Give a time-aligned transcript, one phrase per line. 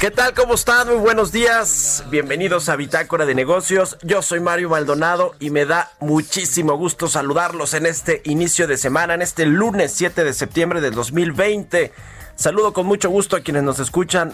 [0.00, 0.32] ¿Qué tal?
[0.32, 0.88] ¿Cómo están?
[0.88, 2.04] Muy buenos días.
[2.08, 3.98] Bienvenidos a Bitácora de Negocios.
[4.02, 9.12] Yo soy Mario Maldonado y me da muchísimo gusto saludarlos en este inicio de semana,
[9.12, 11.92] en este lunes 7 de septiembre del 2020.
[12.34, 14.32] Saludo con mucho gusto a quienes nos escuchan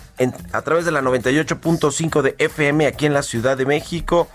[0.53, 4.29] a través de la 98.5 de FM aquí en la Ciudad de México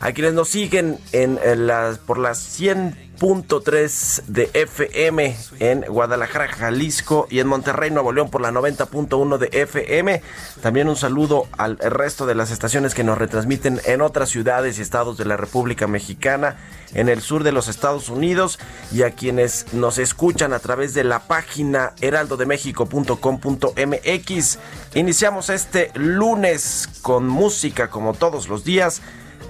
[0.00, 7.38] a quienes nos siguen en, las, por las 100.3 de FM en Guadalajara, Jalisco y
[7.40, 10.22] en Monterrey, Nuevo León por la 90.1 de FM.
[10.62, 14.82] También un saludo al resto de las estaciones que nos retransmiten en otras ciudades y
[14.82, 16.56] estados de la República Mexicana,
[16.92, 18.58] en el sur de los Estados Unidos
[18.92, 24.58] y a quienes nos escuchan a través de la página heraldodemexico.com.mx.
[24.94, 29.02] Iniciamos este lunes con música como todos los días.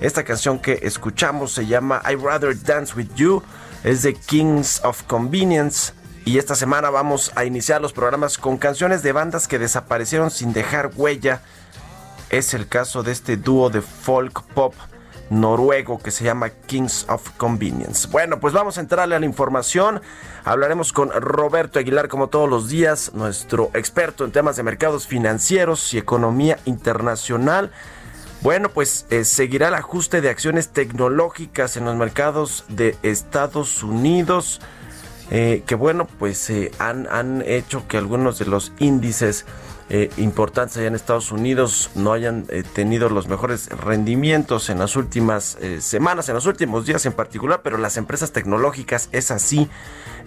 [0.04, 3.42] Esta canción que escuchamos se llama I Rather Dance With You,
[3.84, 5.94] es de Kings of Convenience.
[6.26, 10.52] Y esta semana vamos a iniciar los programas con canciones de bandas que desaparecieron sin
[10.52, 11.40] dejar huella.
[12.28, 14.74] Es el caso de este dúo de folk pop
[15.30, 18.06] noruego que se llama Kings of Convenience.
[18.08, 20.02] Bueno, pues vamos a entrarle a la información.
[20.44, 25.94] Hablaremos con Roberto Aguilar como todos los días, nuestro experto en temas de mercados financieros
[25.94, 27.72] y economía internacional.
[28.44, 34.60] Bueno, pues eh, seguirá el ajuste de acciones tecnológicas en los mercados de Estados Unidos,
[35.30, 39.46] eh, que bueno, pues eh, han, han, hecho que algunos de los índices
[40.16, 46.28] importantes allá en Estados Unidos no hayan tenido los mejores rendimientos en las últimas semanas,
[46.28, 49.68] en los últimos días en particular, pero las empresas tecnológicas es así,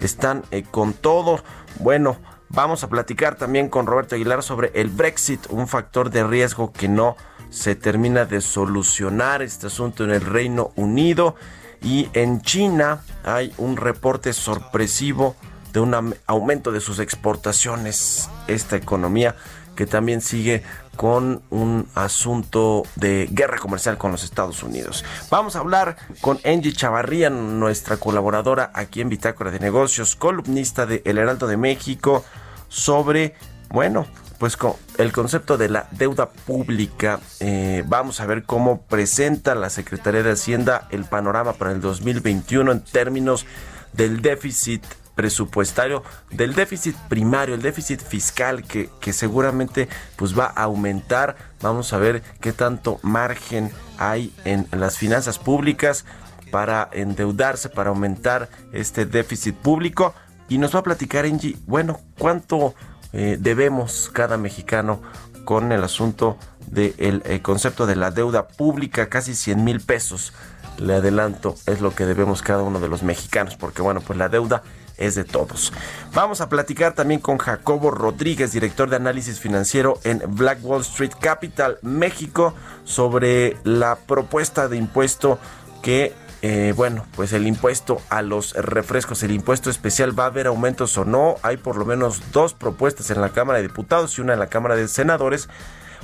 [0.00, 1.42] están con todo.
[1.80, 2.18] Bueno,
[2.48, 6.86] vamos a platicar también con Roberto Aguilar sobre el Brexit, un factor de riesgo que
[6.86, 7.16] no
[7.50, 11.34] se termina de solucionar este asunto en el Reino Unido
[11.82, 15.36] y en China hay un reporte sorpresivo
[15.72, 18.28] de un aumento de sus exportaciones.
[18.46, 19.36] Esta economía
[19.76, 20.64] que también sigue
[20.96, 25.04] con un asunto de guerra comercial con los Estados Unidos.
[25.30, 31.00] Vamos a hablar con Angie Chavarría, nuestra colaboradora aquí en Bitácora de Negocios, columnista de
[31.04, 32.24] El Heraldo de México,
[32.68, 33.36] sobre,
[33.68, 34.08] bueno,
[34.38, 37.20] pues con el concepto de la deuda pública.
[37.40, 42.72] Eh, vamos a ver cómo presenta la Secretaría de Hacienda el panorama para el 2021
[42.72, 43.46] en términos
[43.92, 44.84] del déficit
[45.16, 51.36] presupuestario, del déficit primario, el déficit fiscal que, que seguramente pues va a aumentar.
[51.60, 56.04] Vamos a ver qué tanto margen hay en las finanzas públicas
[56.52, 60.14] para endeudarse, para aumentar este déficit público.
[60.48, 62.74] Y nos va a platicar Angie, bueno, cuánto
[63.12, 65.00] eh, debemos cada mexicano
[65.44, 66.36] con el asunto
[66.66, 70.32] del eh, concepto de la deuda pública, casi 100 mil pesos.
[70.78, 74.28] Le adelanto, es lo que debemos cada uno de los mexicanos, porque bueno, pues la
[74.28, 74.62] deuda
[74.98, 75.72] es de todos.
[76.12, 81.12] Vamos a platicar también con Jacobo Rodríguez, director de análisis financiero en Black Wall Street
[81.18, 82.54] Capital, México,
[82.84, 85.38] sobre la propuesta de impuesto
[85.82, 86.12] que
[86.42, 90.96] eh, bueno, pues el impuesto a los refrescos, el impuesto especial, ¿va a haber aumentos
[90.96, 91.36] o no?
[91.42, 94.48] Hay por lo menos dos propuestas en la Cámara de Diputados y una en la
[94.48, 95.48] Cámara de Senadores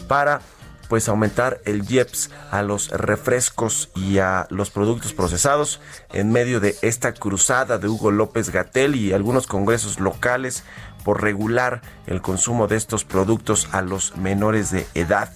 [0.09, 0.41] para
[0.89, 5.81] pues aumentar el IEPS a los refrescos y a los productos procesados
[6.13, 10.65] en medio de esta cruzada de Hugo López Gatel y algunos congresos locales
[11.05, 15.31] por regular el consumo de estos productos a los menores de edad.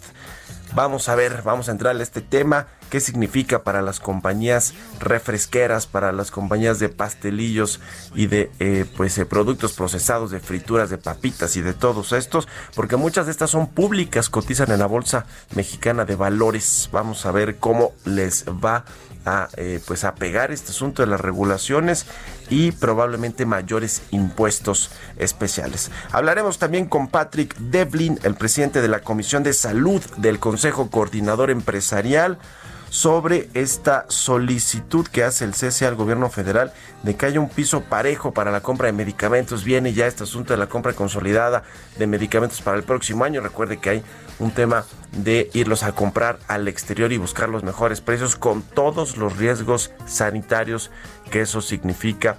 [0.75, 5.87] Vamos a ver, vamos a entrar a este tema qué significa para las compañías refresqueras,
[5.87, 7.81] para las compañías de pastelillos
[8.15, 12.49] y de eh, pues eh, productos procesados, de frituras, de papitas y de todos estos,
[12.75, 16.89] porque muchas de estas son públicas, cotizan en la bolsa mexicana de valores.
[16.93, 18.85] Vamos a ver cómo les va a
[19.57, 22.07] eh, pues a pegar este asunto de las regulaciones
[22.49, 25.91] y probablemente mayores impuestos especiales.
[26.13, 31.51] Hablaremos también con Patrick Devlin, el presidente de la Comisión de Salud del Consejo Coordinador
[31.51, 32.39] Empresarial
[32.91, 36.73] sobre esta solicitud que hace el CC al gobierno federal
[37.03, 39.65] de que haya un piso parejo para la compra de medicamentos.
[39.65, 41.65] Viene ya este asunto de la compra consolidada
[41.99, 43.41] de medicamentos para el próximo año.
[43.41, 44.03] Recuerde que hay
[44.39, 49.17] un tema de irlos a comprar al exterior y buscar los mejores precios con todos
[49.17, 50.91] los riesgos sanitarios
[51.31, 52.37] que eso significa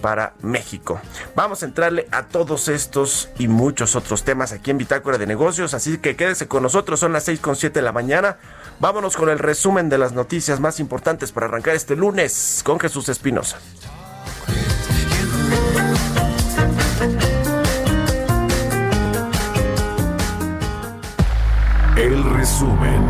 [0.00, 1.00] para México.
[1.34, 5.74] Vamos a entrarle a todos estos y muchos otros temas aquí en Bitácora de Negocios,
[5.74, 8.38] así que quédese con nosotros, son las 6 con 7 de la mañana.
[8.78, 13.08] Vámonos con el resumen de las noticias más importantes para arrancar este lunes con Jesús
[13.08, 13.58] Espinosa.
[22.60, 23.09] Resumen.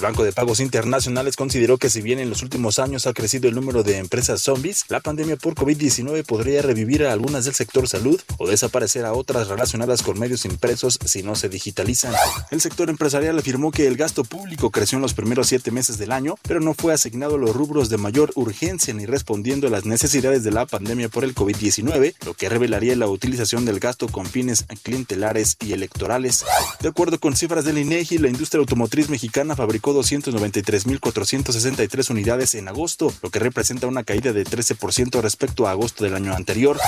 [0.00, 3.50] El Banco de Pagos Internacionales consideró que si bien en los últimos años ha crecido
[3.50, 7.86] el número de empresas zombies, la pandemia por COVID-19 podría revivir a algunas del sector
[7.86, 12.14] salud o desaparecer a otras relacionadas con medios impresos si no se digitalizan.
[12.50, 16.12] El sector empresarial afirmó que el gasto público creció en los primeros siete meses del
[16.12, 19.84] año, pero no fue asignado a los rubros de mayor urgencia ni respondiendo a las
[19.84, 24.24] necesidades de la pandemia por el COVID-19, lo que revelaría la utilización del gasto con
[24.24, 26.46] fines clientelares y electorales.
[26.80, 33.12] De acuerdo con cifras del INEGI, la industria automotriz mexicana fabricó 293.463 unidades en agosto,
[33.22, 36.78] lo que representa una caída de 13% respecto a agosto del año anterior.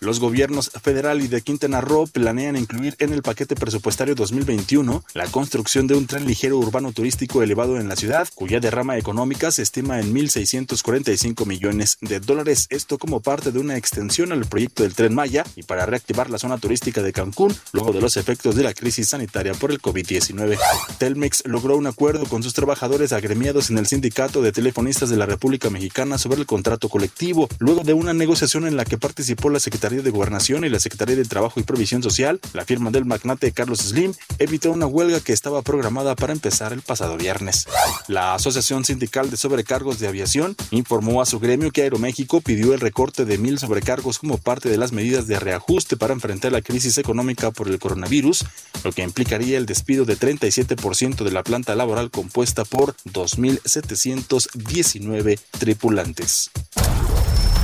[0.00, 5.26] Los gobiernos federal y de Quintana Roo planean incluir en el paquete presupuestario 2021 la
[5.26, 9.62] construcción de un tren ligero urbano turístico elevado en la ciudad, cuya derrama económica se
[9.62, 12.66] estima en 1.645 millones de dólares.
[12.70, 16.38] Esto como parte de una extensión al proyecto del tren Maya y para reactivar la
[16.38, 20.58] zona turística de Cancún luego de los efectos de la crisis sanitaria por el COVID-19.
[20.98, 25.26] Telmex logró un acuerdo con sus trabajadores agremiados en el Sindicato de Telefonistas de la
[25.26, 29.60] República Mexicana sobre el contrato colectivo, luego de una negociación en la que participó la
[29.60, 33.52] Secretaría de Gobernación y la Secretaría de Trabajo y Provisión Social, la firma del magnate
[33.52, 37.66] Carlos Slim evitó una huelga que estaba programada para empezar el pasado viernes.
[38.06, 42.80] La Asociación Sindical de Sobrecargos de Aviación informó a su gremio que Aeroméxico pidió el
[42.80, 46.98] recorte de mil sobrecargos como parte de las medidas de reajuste para enfrentar la crisis
[46.98, 48.44] económica por el coronavirus,
[48.84, 55.40] lo que implicaría el despido de 37% de la planta laboral con compuesta por 2.719
[55.58, 56.52] tripulantes.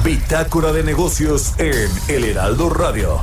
[0.05, 3.21] Bitácora de negocios en El Heraldo Radio.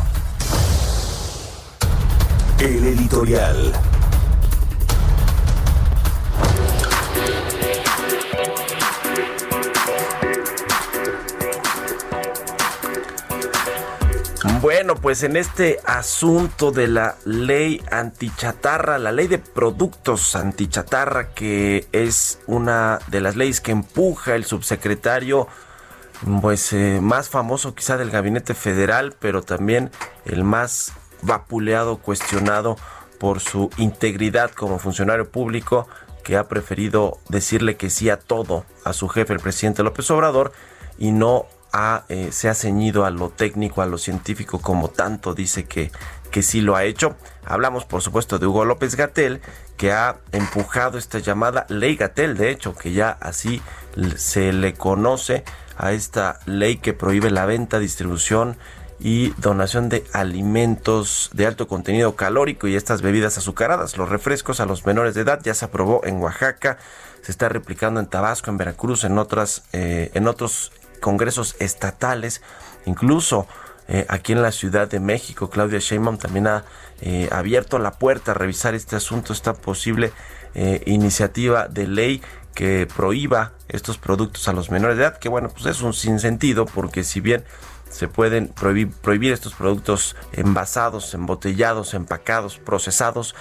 [2.58, 3.91] El editorial.
[14.62, 21.88] Bueno, pues en este asunto de la ley antichatarra, la ley de productos antichatarra, que
[21.92, 25.48] es una de las leyes que empuja el subsecretario,
[26.44, 29.90] pues eh, más famoso quizá del gabinete federal, pero también
[30.26, 30.94] el más
[31.24, 32.78] vapuleado, cuestionado
[33.20, 35.88] por su integridad como funcionario público,
[36.24, 40.52] que ha preferido decirle que sí a todo a su jefe, el presidente López Obrador,
[41.00, 41.48] y no
[42.10, 45.92] eh, se ha ceñido a lo técnico, a lo científico, como tanto dice que,
[46.30, 47.16] que sí lo ha hecho.
[47.46, 49.42] Hablamos, por supuesto, de Hugo López Gatel,
[49.78, 53.62] que ha empujado esta llamada ley Gatel, de hecho, que ya así
[54.16, 55.44] se le conoce
[55.78, 58.58] a esta ley que prohíbe la venta, distribución
[59.00, 64.68] y donación de alimentos de alto contenido calórico y estas bebidas azucaradas, los refrescos a
[64.68, 66.78] los menores de edad, ya se aprobó en Oaxaca,
[67.24, 72.42] se está replicando en Tabasco, en Veracruz, en otras, eh, en otros congresos estatales,
[72.86, 73.48] incluso
[73.90, 76.64] eh, aquí en la Ciudad de México, Claudia Sheinbaum también ha
[77.02, 80.14] eh, abierto la puerta a revisar este asunto, esta posible
[80.56, 82.22] eh, iniciativa de ley
[82.54, 86.66] que prohíba estos productos a los menores de edad, que bueno, pues es un sinsentido
[86.66, 87.44] porque si bien
[87.90, 93.36] se pueden prohibir, prohibir estos productos envasados, embotellados, empacados, procesados,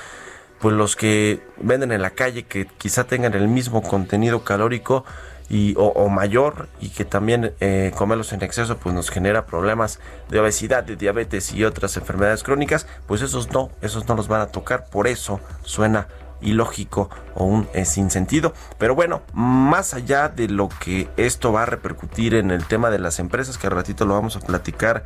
[0.58, 5.04] pues los que venden en la calle que quizá tengan el mismo contenido calórico,
[5.50, 10.38] y, o, mayor y que también eh, comerlos en exceso pues nos genera problemas de
[10.38, 14.46] obesidad, de diabetes y otras enfermedades crónicas, pues esos no, esos no los van a
[14.46, 16.06] tocar, por eso suena
[16.40, 18.54] ilógico o un sin sinsentido.
[18.78, 23.00] Pero bueno, más allá de lo que esto va a repercutir en el tema de
[23.00, 25.02] las empresas, que al ratito lo vamos a platicar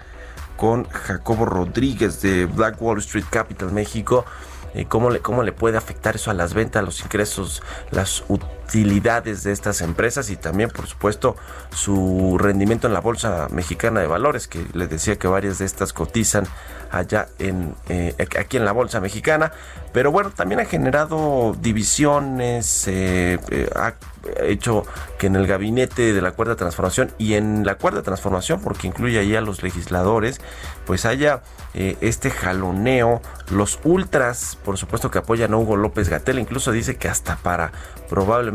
[0.58, 4.26] con Jacobo Rodríguez de Black Wall Street Capital México,
[4.74, 8.63] eh, cómo, le, cómo le puede afectar eso a las ventas, los ingresos, las utilidades
[8.73, 11.37] de estas empresas y también, por supuesto,
[11.71, 15.92] su rendimiento en la Bolsa Mexicana de Valores, que les decía que varias de estas
[15.92, 16.44] cotizan
[16.90, 19.52] allá en eh, aquí en la Bolsa Mexicana.
[19.92, 23.38] Pero bueno, también ha generado divisiones, eh,
[23.76, 23.94] ha
[24.42, 24.85] hecho
[25.18, 29.18] que en el gabinete de la cuarta transformación y en la cuarta transformación, porque incluye
[29.18, 30.40] ahí a los legisladores,
[30.87, 31.42] pues haya
[31.75, 36.97] eh, este jaloneo, los ultras, por supuesto que apoyan a Hugo López Gatel, incluso dice
[36.97, 37.73] que hasta para
[38.09, 38.53] probablemente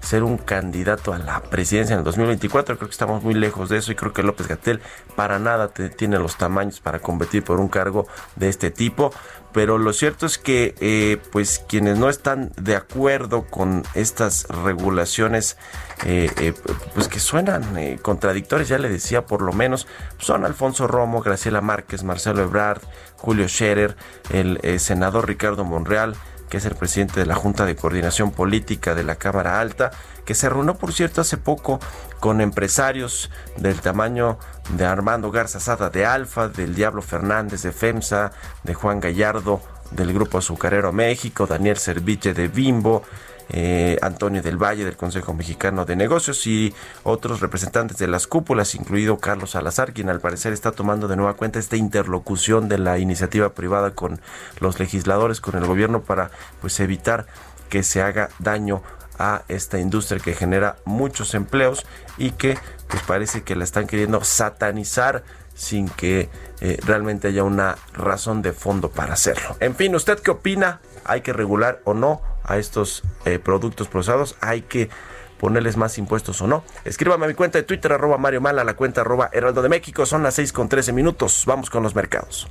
[0.00, 3.78] ser un candidato a la presidencia en el 2024, creo que estamos muy lejos de
[3.78, 4.80] eso y creo que López Gatel
[5.16, 8.06] para nada tiene los tamaños para competir por un cargo
[8.36, 9.12] de este tipo.
[9.52, 15.58] Pero lo cierto es que eh, pues quienes no están de acuerdo con estas regulaciones
[16.06, 16.54] eh, eh,
[16.94, 19.86] pues que suenan contradictorias ya le decía por lo menos
[20.18, 22.80] son Alfonso Romo Graciela Márquez Marcelo Ebrard
[23.18, 23.94] Julio Scherer
[24.30, 26.16] el senador Ricardo Monreal
[26.52, 29.90] que es el presidente de la Junta de Coordinación Política de la Cámara Alta,
[30.26, 31.80] que se reunió, por cierto, hace poco
[32.20, 34.38] con empresarios del tamaño
[34.76, 38.32] de Armando Garza Sada de Alfa, del Diablo Fernández de FEMSA,
[38.64, 43.02] de Juan Gallardo del Grupo Azucarero México, Daniel Serviche de Bimbo,
[43.50, 48.74] eh, Antonio del Valle del Consejo Mexicano de Negocios y otros representantes de las cúpulas,
[48.74, 52.98] incluido Carlos Salazar, quien al parecer está tomando de nueva cuenta esta interlocución de la
[52.98, 54.20] iniciativa privada con
[54.60, 56.30] los legisladores, con el gobierno para
[56.60, 57.26] pues evitar
[57.68, 58.82] que se haga daño
[59.18, 61.86] a esta industria que genera muchos empleos
[62.18, 62.58] y que
[62.88, 65.22] pues parece que la están queriendo satanizar
[65.54, 66.28] sin que
[66.60, 69.56] eh, realmente haya una razón de fondo para hacerlo.
[69.60, 70.80] En fin, ¿usted qué opina?
[71.04, 74.90] ¿Hay que regular o no a estos eh, productos procesados, hay que
[75.38, 76.62] ponerles más impuestos o no.
[76.84, 80.06] Escríbame a mi cuenta de Twitter, arroba Mario Mala, la cuenta arroba Heraldo de México.
[80.06, 81.42] Son las 6 con 13 minutos.
[81.46, 82.46] Vamos con los mercados.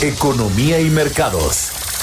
[0.00, 1.95] Economía y mercados.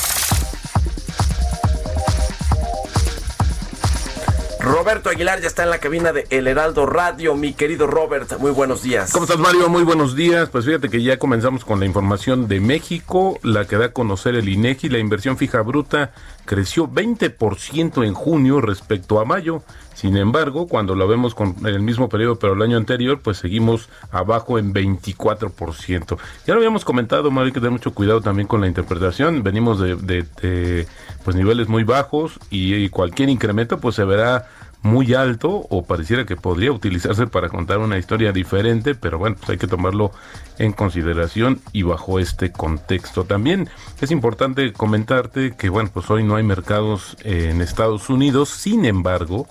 [4.64, 7.36] Roberto Aguilar ya está en la cabina de El Heraldo Radio.
[7.36, 9.12] Mi querido Robert, muy buenos días.
[9.12, 9.68] ¿Cómo estás, Mario?
[9.68, 10.48] Muy buenos días.
[10.50, 14.36] Pues fíjate que ya comenzamos con la información de México, la que da a conocer
[14.36, 14.88] el INEGI.
[14.88, 16.14] La inversión fija bruta
[16.46, 19.64] creció 20% en junio respecto a mayo.
[19.94, 23.90] Sin embargo, cuando lo vemos con el mismo periodo, pero el año anterior, pues seguimos
[24.12, 26.18] abajo en 24%.
[26.46, 29.44] Ya lo habíamos comentado, Mario, hay que tener mucho cuidado también con la interpretación.
[29.44, 30.88] Venimos de,
[31.24, 34.48] pues niveles muy bajos y, cualquier incremento pues se verá
[34.84, 39.50] muy alto o pareciera que podría utilizarse para contar una historia diferente, pero bueno, pues
[39.50, 40.12] hay que tomarlo
[40.60, 43.24] en consideración y bajo este contexto.
[43.24, 43.70] También
[44.02, 49.48] es importante comentarte que bueno, pues hoy no hay mercados en Estados Unidos, sin embargo,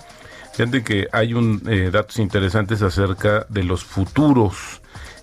[0.53, 4.81] Fíjate que hay un eh, datos interesantes acerca de los futuros.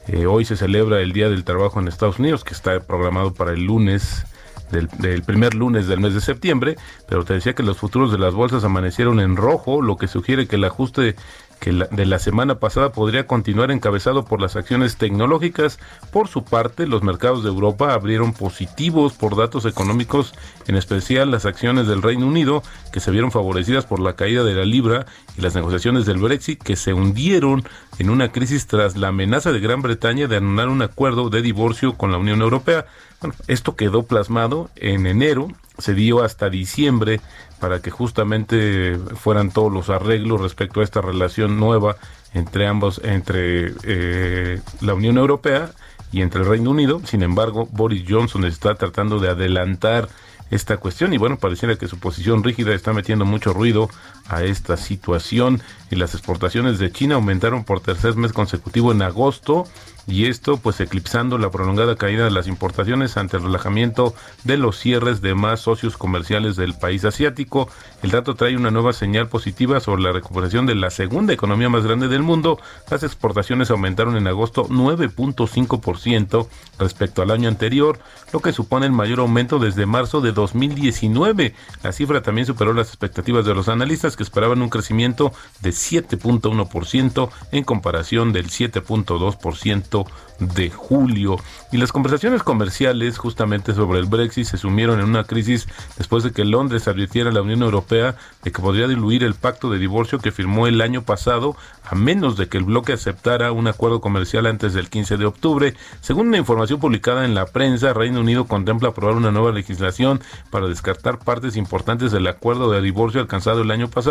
[0.09, 3.53] Eh, hoy se celebra el Día del Trabajo en Estados Unidos, que está programado para
[3.53, 4.25] el lunes
[4.71, 4.89] del,
[5.23, 6.77] primer lunes del mes de septiembre,
[7.09, 10.47] pero te decía que los futuros de las bolsas amanecieron en rojo, lo que sugiere
[10.47, 11.17] que el ajuste
[11.61, 15.79] que de la semana pasada podría continuar encabezado por las acciones tecnológicas.
[16.11, 20.35] Por su parte, los mercados de Europa abrieron positivos por datos económicos,
[20.67, 22.63] en especial las acciones del Reino Unido,
[22.93, 25.05] que se vieron favorecidas por la caída de la libra
[25.37, 27.63] y las negociaciones del Brexit, que se hundieron
[27.99, 31.99] en una crisis tras la amenaza de Gran Bretaña de anular un acuerdo de divorcio
[31.99, 32.87] con la Unión Europea.
[33.21, 35.49] Bueno, esto quedó plasmado en enero,
[35.79, 37.21] se dio hasta diciembre
[37.59, 41.97] para que justamente fueran todos los arreglos respecto a esta relación nueva
[42.33, 45.71] entre ambos, entre eh, la Unión Europea
[46.13, 47.03] y entre el Reino Unido.
[47.05, 50.09] Sin embargo, Boris Johnson está tratando de adelantar
[50.51, 53.89] esta cuestión y bueno, pareciera que su posición rígida está metiendo mucho ruido
[54.31, 55.61] a esta situación
[55.91, 59.67] y las exportaciones de China aumentaron por tercer mes consecutivo en agosto
[60.07, 64.79] y esto pues eclipsando la prolongada caída de las importaciones ante el relajamiento de los
[64.79, 67.69] cierres de más socios comerciales del país asiático.
[68.03, 71.85] El dato trae una nueva señal positiva sobre la recuperación de la segunda economía más
[71.85, 72.59] grande del mundo.
[72.91, 77.99] Las exportaciones aumentaron en agosto 9.5% respecto al año anterior,
[78.33, 81.55] lo que supone el mayor aumento desde marzo de 2019.
[81.83, 87.31] La cifra también superó las expectativas de los analistas que esperaban un crecimiento de 7.1%
[87.53, 90.05] en comparación del 7.2%
[90.41, 91.37] de julio.
[91.73, 96.33] Y las conversaciones comerciales justamente sobre el Brexit se sumieron en una crisis después de
[96.33, 100.19] que Londres advirtiera a la Unión Europea de que podría diluir el pacto de divorcio
[100.19, 104.47] que firmó el año pasado a menos de que el bloque aceptara un acuerdo comercial
[104.47, 105.75] antes del 15 de octubre.
[106.01, 110.69] Según una información publicada en la prensa, Reino Unido contempla aprobar una nueva legislación para
[110.69, 114.10] descartar partes importantes del acuerdo de divorcio alcanzado el año pasado,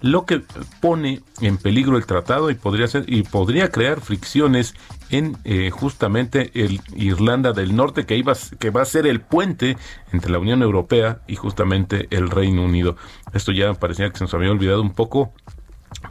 [0.00, 0.42] lo que
[0.80, 4.74] pone en peligro el tratado y podría ser y podría crear fricciones
[5.10, 9.76] en eh, justamente el Irlanda del Norte, que, iba, que va a ser el puente
[10.12, 12.96] entre la Unión Europea y justamente el Reino Unido.
[13.34, 15.32] Esto ya parecía que se nos había olvidado un poco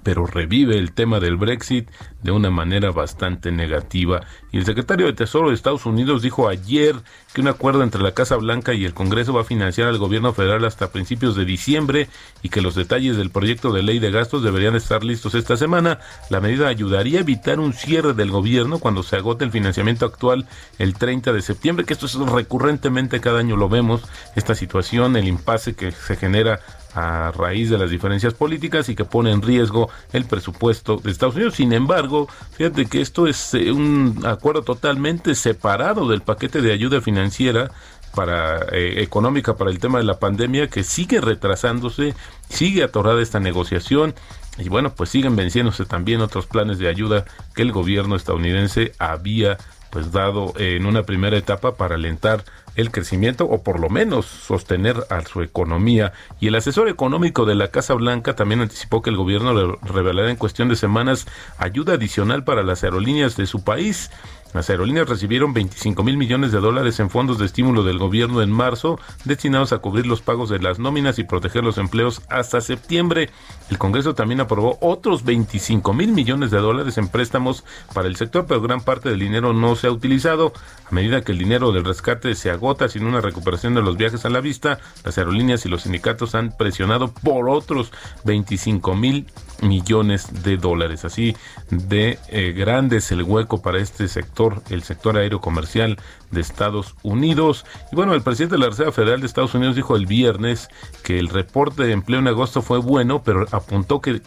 [0.03, 1.89] pero revive el tema del Brexit
[2.23, 4.21] de una manera bastante negativa.
[4.51, 6.95] Y el secretario de Tesoro de Estados Unidos dijo ayer
[7.33, 10.33] que un acuerdo entre la Casa Blanca y el Congreso va a financiar al gobierno
[10.33, 12.09] federal hasta principios de diciembre
[12.41, 15.99] y que los detalles del proyecto de ley de gastos deberían estar listos esta semana.
[16.29, 20.47] La medida ayudaría a evitar un cierre del gobierno cuando se agote el financiamiento actual
[20.77, 24.01] el 30 de septiembre, que esto es recurrentemente cada año lo vemos,
[24.35, 26.59] esta situación, el impasse que se genera
[26.93, 31.35] a raíz de las diferencias políticas y que pone en riesgo el presupuesto de Estados
[31.35, 31.55] Unidos.
[31.55, 37.01] Sin embargo, fíjate que esto es eh, un acuerdo totalmente separado del paquete de ayuda
[37.01, 37.71] financiera
[38.13, 42.13] para eh, económica para el tema de la pandemia que sigue retrasándose,
[42.49, 44.13] sigue atorada esta negociación
[44.57, 49.57] y bueno, pues siguen venciéndose también otros planes de ayuda que el gobierno estadounidense había
[49.91, 52.43] pues dado en una primera etapa para alentar
[52.75, 56.13] el crecimiento o por lo menos sostener a su economía.
[56.39, 60.37] Y el asesor económico de la Casa Blanca también anticipó que el gobierno revelará en
[60.37, 64.09] cuestión de semanas ayuda adicional para las aerolíneas de su país.
[64.53, 68.51] Las aerolíneas recibieron 25 mil millones de dólares en fondos de estímulo del gobierno en
[68.51, 73.29] marzo, destinados a cubrir los pagos de las nóminas y proteger los empleos hasta septiembre.
[73.69, 78.45] El Congreso también aprobó otros 25 mil millones de dólares en préstamos para el sector,
[78.45, 80.51] pero gran parte del dinero no se ha utilizado.
[80.89, 84.25] A medida que el dinero del rescate se agota sin una recuperación de los viajes
[84.25, 87.91] a la vista, las aerolíneas y los sindicatos han presionado por otros
[88.25, 89.27] 25 mil
[89.61, 91.05] millones de dólares.
[91.05, 91.35] Así
[91.69, 95.97] de eh, grande es el hueco para este sector, el sector aéreo comercial
[96.31, 97.65] de Estados Unidos.
[97.91, 100.69] Y bueno, el presidente de la Reserva Federal de Estados Unidos dijo el viernes
[101.03, 104.21] que el reporte de empleo en agosto fue bueno, pero apuntó que,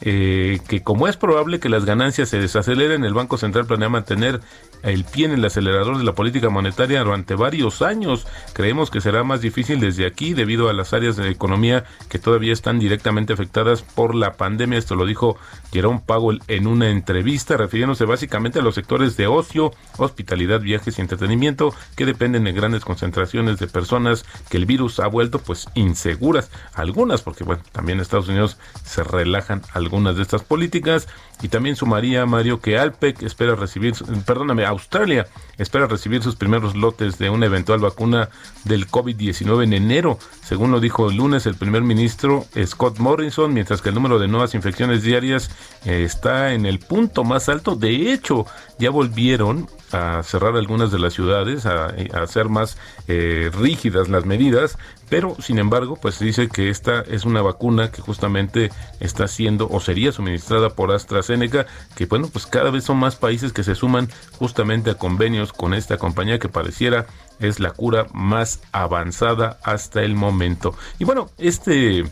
[0.00, 4.40] eh, que como es probable que las ganancias se desaceleren, el Banco Central planea mantener
[4.84, 8.26] el pie en el acelerador de la política monetaria durante varios años.
[8.52, 12.52] Creemos que será más difícil desde aquí debido a las áreas de economía que todavía
[12.52, 14.78] están directamente afectadas por la pandemia.
[14.78, 15.36] Esto lo dijo
[15.72, 21.00] Jerome Powell en una entrevista refiriéndose básicamente a los sectores de ocio, hospitalidad, viajes y
[21.00, 26.50] entretenimiento que dependen de grandes concentraciones de personas que el virus ha vuelto pues inseguras.
[26.74, 31.08] Algunas porque bueno, también Estados Unidos se relajan algunas de estas políticas
[31.42, 33.94] y también sumaría Mario que Alpec espera recibir,
[34.26, 35.26] perdóname, Australia
[35.58, 38.28] espera recibir sus primeros lotes de una eventual vacuna
[38.64, 43.80] del COVID-19 en enero, según lo dijo el lunes el primer ministro Scott Morrison, mientras
[43.80, 45.50] que el número de nuevas infecciones diarias
[45.84, 47.76] eh, está en el punto más alto.
[47.76, 48.46] De hecho,
[48.78, 52.76] ya volvieron a cerrar algunas de las ciudades, a, hacer más
[53.06, 54.76] eh, rígidas las medidas,
[55.08, 59.80] pero sin embargo, pues dice que esta es una vacuna que justamente está siendo o
[59.80, 64.08] sería suministrada por AstraZeneca, que bueno, pues cada vez son más países que se suman
[64.38, 67.06] justamente a convenios con esta compañía que pareciera
[67.38, 70.74] es la cura más avanzada hasta el momento.
[70.98, 72.04] Y bueno, este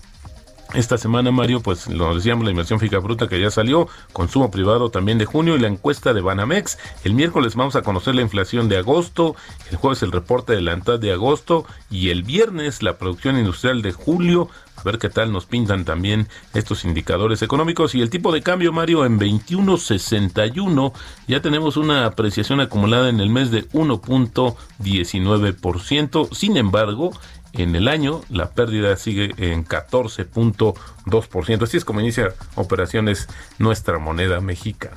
[0.75, 4.91] esta semana, Mario, pues lo decíamos, la inversión fija bruta que ya salió, consumo privado
[4.91, 6.79] también de junio y la encuesta de Banamex.
[7.05, 9.35] El miércoles vamos a conocer la inflación de agosto,
[9.71, 13.83] el jueves el reporte de la mitad de agosto y el viernes la producción industrial
[13.83, 14.49] de julio.
[14.77, 17.95] A ver qué tal nos pintan también estos indicadores económicos.
[17.95, 20.93] Y el tipo de cambio, Mario, en 21.61
[21.29, 26.35] ya tenemos una apreciación acumulada en el mes de 1.19%.
[26.35, 27.13] Sin embargo,
[27.53, 31.63] en el año la pérdida sigue en 14.2%.
[31.63, 34.97] Así es como inicia operaciones nuestra moneda mexicana.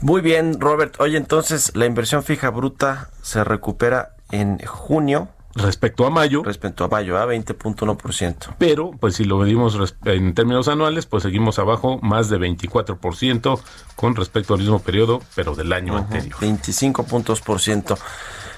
[0.00, 1.00] Muy bien, Robert.
[1.00, 5.28] Oye, entonces la inversión fija bruta se recupera en junio.
[5.54, 6.42] Respecto a mayo.
[6.42, 8.56] Respecto a mayo, a 20.1%.
[8.58, 13.60] Pero, pues si lo medimos en términos anuales, pues seguimos abajo más de 24%
[13.94, 16.36] con respecto al mismo periodo, pero del año anterior.
[16.40, 17.96] 25 puntos por ciento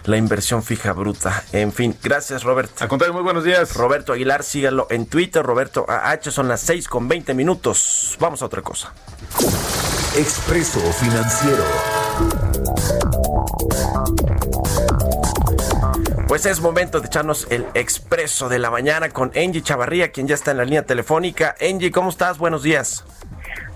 [0.07, 1.45] la inversión fija bruta.
[1.53, 2.71] En fin, gracias Robert.
[2.81, 3.75] A contrario, muy buenos días.
[3.75, 8.17] Roberto Aguilar, sígalo en Twitter, Roberto AH, son las 6 con 20 minutos.
[8.21, 8.93] Vamos a otra cosa.
[10.17, 11.65] Expreso Financiero.
[16.29, 20.35] Pues es momento de echarnos el expreso de la mañana con Angie Chavarría, quien ya
[20.35, 21.55] está en la línea telefónica.
[21.61, 22.39] Angie, ¿cómo estás?
[22.39, 23.05] Buenos días.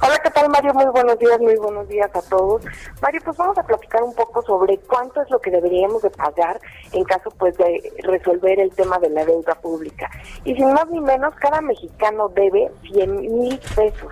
[0.02, 0.72] Hola, ¿qué tal Mario?
[0.72, 2.62] Muy buenos días, muy buenos días a todos.
[3.02, 6.58] Mario, pues vamos a platicar un poco sobre cuánto es lo que deberíamos de pagar
[6.92, 10.10] en caso pues de resolver el tema de la deuda pública.
[10.44, 14.10] Y sin más ni menos, cada mexicano debe 100 mil pesos.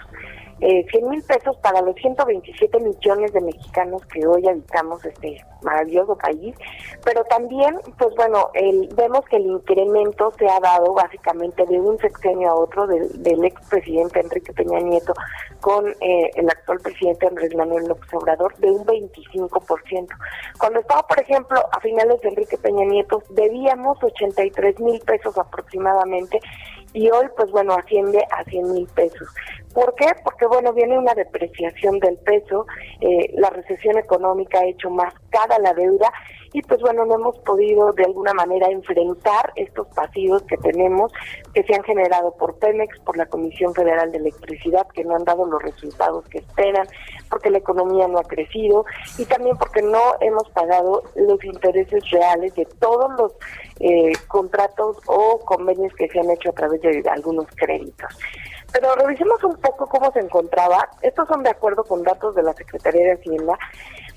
[0.60, 6.16] Eh, 100 mil pesos para los 127 millones de mexicanos que hoy habitamos este maravilloso
[6.16, 6.54] país,
[7.04, 11.98] pero también, pues bueno, el, vemos que el incremento se ha dado básicamente de un
[11.98, 15.12] sexenio a otro del, del expresidente Enrique Peña Nieto
[15.60, 20.08] con eh, el actual presidente Andrés Manuel López Obrador de un 25%.
[20.58, 26.40] Cuando estaba, por ejemplo, a finales de Enrique Peña Nieto, debíamos 83 mil pesos aproximadamente
[26.92, 29.28] y hoy, pues bueno, asciende a 100 mil pesos.
[29.74, 30.06] ¿Por qué?
[30.24, 32.66] Porque, bueno, viene una depreciación del peso,
[33.00, 36.12] eh, la recesión económica ha hecho más cara la deuda
[36.52, 41.12] y pues bueno, no hemos podido de alguna manera enfrentar estos pasivos que tenemos
[41.52, 45.24] que se han generado por Pemex, por la Comisión Federal de Electricidad, que no han
[45.24, 46.86] dado los resultados que esperan,
[47.28, 48.86] porque la economía no ha crecido
[49.18, 53.32] y también porque no hemos pagado los intereses reales de todos los
[53.80, 58.08] eh, contratos o convenios que se han hecho a través de algunos créditos.
[58.72, 60.88] Pero revisemos un poco cómo se encontraba.
[61.00, 63.58] Estos son de acuerdo con datos de la Secretaría de Hacienda.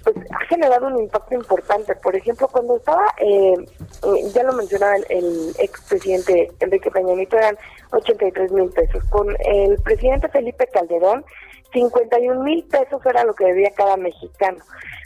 [0.04, 1.95] Pues ha generado un impacto importante.
[1.95, 7.38] Por ejemplo, cuando estaba, eh, eh, ya lo mencionaba el, el expresidente Enrique Peña Nieto,
[7.38, 7.58] eran
[7.91, 9.04] 83 mil pesos.
[9.06, 11.24] Con el presidente Felipe Calderón,
[11.71, 14.58] 51 mil pesos era lo que debía cada mexicano.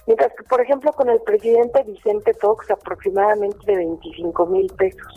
[0.07, 5.07] Mientras que, por ejemplo, con el presidente Vicente Fox, aproximadamente de 25 mil pesos.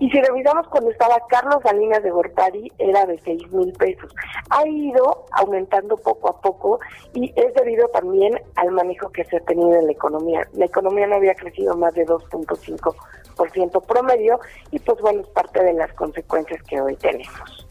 [0.00, 4.10] Y si revisamos cuando estaba Carlos Salinas de Gortari, era de 6 mil pesos.
[4.48, 6.80] Ha ido aumentando poco a poco
[7.12, 10.48] y es debido también al manejo que se ha tenido en la economía.
[10.54, 14.40] La economía no había crecido más de 2.5% promedio
[14.70, 17.66] y pues bueno, es parte de las consecuencias que hoy tenemos.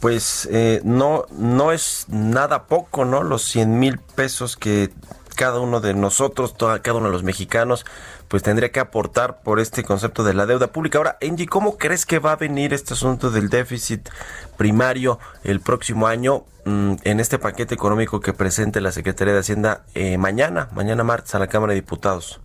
[0.00, 3.22] Pues eh, no, no es nada poco, ¿no?
[3.22, 4.90] Los 100 mil pesos que
[5.34, 7.84] cada uno de nosotros, cada uno de los mexicanos,
[8.28, 10.98] pues tendría que aportar por este concepto de la deuda pública.
[10.98, 14.08] Ahora, Angie, ¿cómo crees que va a venir este asunto del déficit
[14.56, 19.84] primario el próximo año mm, en este paquete económico que presente la Secretaría de Hacienda
[19.94, 22.40] eh, mañana, mañana martes a la Cámara de Diputados?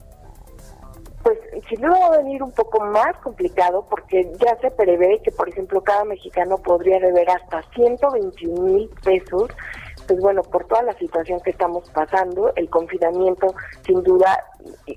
[1.24, 1.38] Pues
[1.70, 5.50] sin duda va a venir un poco más complicado porque ya se prevé que, por
[5.50, 9.50] ejemplo, cada mexicano podría deber hasta 121 mil pesos
[10.08, 13.54] pues bueno, por toda la situación que estamos pasando, el confinamiento
[13.86, 14.46] sin duda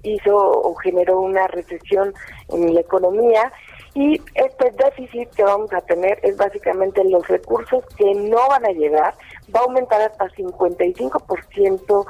[0.03, 2.15] hizo o generó una recesión
[2.49, 3.53] en la economía
[3.95, 8.71] y este déficit que vamos a tener es básicamente los recursos que no van a
[8.71, 9.15] llegar,
[9.55, 12.07] va a aumentar hasta 55%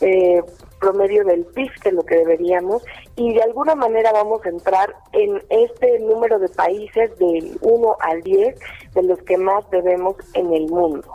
[0.00, 0.42] eh,
[0.80, 2.82] promedio del PIB, que lo que deberíamos,
[3.14, 8.22] y de alguna manera vamos a entrar en este número de países del 1 al
[8.22, 8.58] 10
[8.94, 11.06] de los que más debemos en el mundo.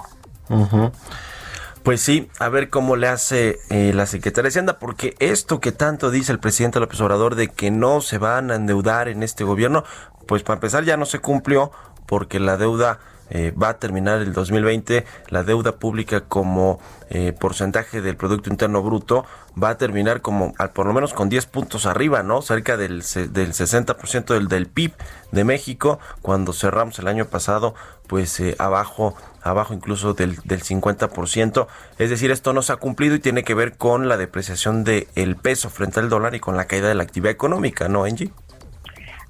[1.83, 5.71] Pues sí, a ver cómo le hace eh, la Secretaría de Hacienda, porque esto que
[5.71, 9.43] tanto dice el presidente López Obrador de que no se van a endeudar en este
[9.43, 9.83] gobierno,
[10.27, 11.71] pues para empezar ya no se cumplió,
[12.05, 12.99] porque la deuda
[13.31, 18.83] eh, va a terminar el 2020, la deuda pública como eh, porcentaje del Producto Interno
[18.83, 19.25] Bruto
[19.61, 22.43] va a terminar como al, por lo menos con 10 puntos arriba, ¿no?
[22.43, 24.93] Cerca del, del 60% del, del PIB
[25.31, 27.73] de México, cuando cerramos el año pasado,
[28.05, 31.67] pues abajo, abajo incluso del, del 50%.
[31.97, 35.35] Es decir, esto no se ha cumplido y tiene que ver con la depreciación del
[35.35, 38.31] peso frente al dólar y con la caída de la actividad económica, ¿no, Angie?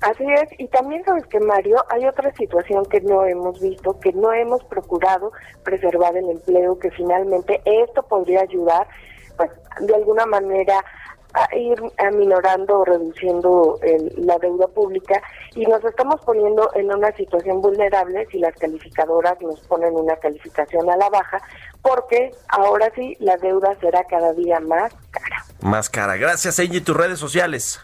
[0.01, 4.11] Así es, y también sabes que Mario, hay otra situación que no hemos visto, que
[4.13, 5.31] no hemos procurado
[5.63, 8.87] preservar el empleo, que finalmente esto podría ayudar,
[9.37, 10.83] pues de alguna manera
[11.33, 13.79] a ir aminorando o reduciendo
[14.17, 15.21] la deuda pública
[15.55, 20.89] y nos estamos poniendo en una situación vulnerable si las calificadoras nos ponen una calificación
[20.89, 21.41] a la baja,
[21.81, 25.45] porque ahora sí la deuda será cada día más cara.
[25.61, 26.17] Más cara.
[26.17, 26.81] Gracias, Angie.
[26.81, 27.81] Tus redes sociales.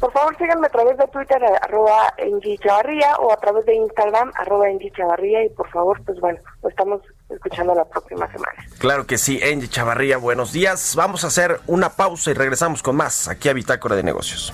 [0.00, 2.14] Por favor, síganme a través de Twitter, arroba
[2.60, 7.74] Chavarría, o a través de Instagram, arroba Chavarría, y por favor, pues bueno, estamos escuchando
[7.74, 8.64] la próxima semana.
[8.78, 10.94] Claro que sí, Angie Chavarría, buenos días.
[10.96, 14.52] Vamos a hacer una pausa y regresamos con más aquí a Bitácora de Negocios.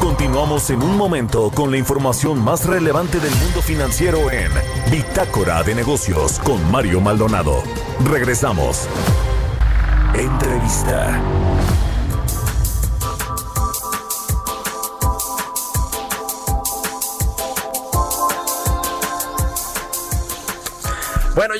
[0.00, 4.50] Continuamos en un momento con la información más relevante del mundo financiero en
[4.90, 7.62] Bitácora de Negocios con Mario Maldonado.
[8.04, 8.88] Regresamos.
[10.14, 11.20] Entrevista.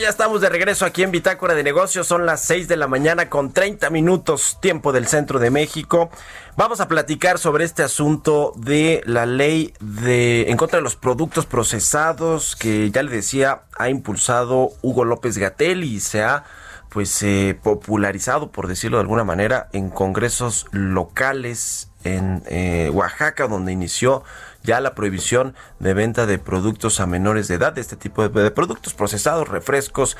[0.00, 2.08] Ya estamos de regreso aquí en Bitácora de Negocios.
[2.08, 6.10] Son las 6 de la mañana con 30 minutos tiempo del centro de México.
[6.56, 11.46] Vamos a platicar sobre este asunto de la ley de en contra de los productos
[11.46, 16.44] procesados que ya le decía ha impulsado Hugo López Gatel y se ha
[16.88, 23.72] pues eh, popularizado por decirlo de alguna manera en congresos locales en eh, Oaxaca, donde
[23.72, 24.22] inició
[24.64, 28.50] ya la prohibición de venta de productos a menores de edad, de este tipo de,
[28.50, 30.16] productos procesados, refrescos,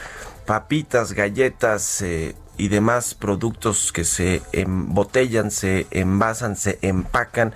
[0.47, 7.55] papitas, galletas eh, y demás productos que se embotellan, se envasan, se empacan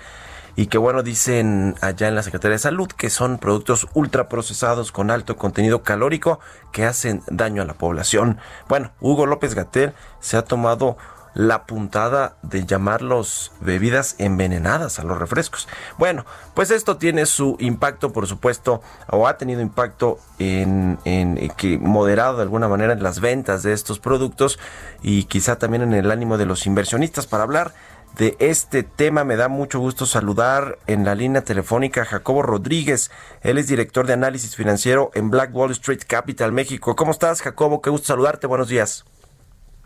[0.56, 5.12] y que bueno dicen allá en la Secretaría de Salud que son productos ultraprocesados con
[5.12, 6.40] alto contenido calórico
[6.72, 8.38] que hacen daño a la población.
[8.66, 10.96] Bueno, Hugo López Gatel se ha tomado
[11.38, 15.68] la puntada de llamarlos bebidas envenenadas a los refrescos.
[15.96, 21.78] Bueno, pues esto tiene su impacto, por supuesto, o ha tenido impacto en, en, que
[21.78, 24.58] moderado de alguna manera en las ventas de estos productos
[25.00, 27.72] y quizá también en el ánimo de los inversionistas para hablar
[28.16, 29.22] de este tema.
[29.22, 33.12] Me da mucho gusto saludar en la línea telefónica a Jacobo Rodríguez.
[33.42, 36.96] Él es director de análisis financiero en Black Wall Street Capital, México.
[36.96, 37.80] ¿Cómo estás, Jacobo?
[37.80, 38.48] Qué gusto saludarte.
[38.48, 39.04] Buenos días.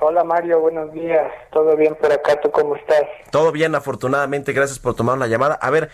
[0.05, 1.31] Hola Mario, buenos días.
[1.53, 2.41] ¿Todo bien por acá?
[2.41, 3.05] ¿Tú cómo estás?
[3.31, 4.53] Todo bien, afortunadamente.
[4.53, 5.55] Gracias por tomar la llamada.
[5.55, 5.91] A ver,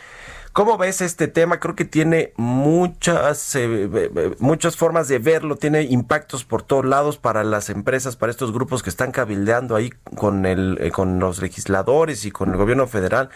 [0.55, 1.61] ¿Cómo ves este tema?
[1.61, 7.45] Creo que tiene muchas, eh, muchas formas de verlo, tiene impactos por todos lados para
[7.45, 12.25] las empresas, para estos grupos que están cabildeando ahí con, el, eh, con los legisladores
[12.25, 13.29] y con el gobierno federal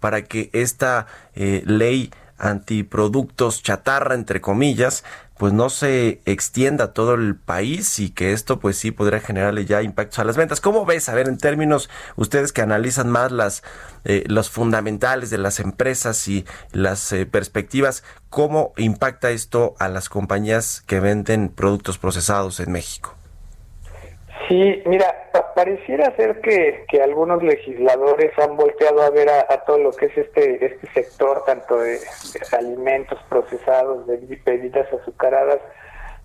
[0.00, 1.06] para que esta
[1.36, 5.04] eh, ley antiproductos chatarra, entre comillas,
[5.36, 9.64] pues no se extienda a todo el país y que esto pues sí podría generarle
[9.64, 10.60] ya impactos a las ventas.
[10.60, 11.08] ¿Cómo ves?
[11.08, 13.62] A ver, en términos, ustedes que analizan más las
[14.04, 20.08] eh, los fundamentales de las empresas y las eh, perspectivas, ¿cómo impacta esto a las
[20.08, 23.16] compañías que venden productos procesados en México?
[24.48, 29.92] Sí, mira, pareciera ser que, que, algunos legisladores han volteado a ver a, todo lo
[29.92, 31.98] que es este este sector, tanto de,
[32.52, 35.60] alimentos procesados, de bebidas azucaradas,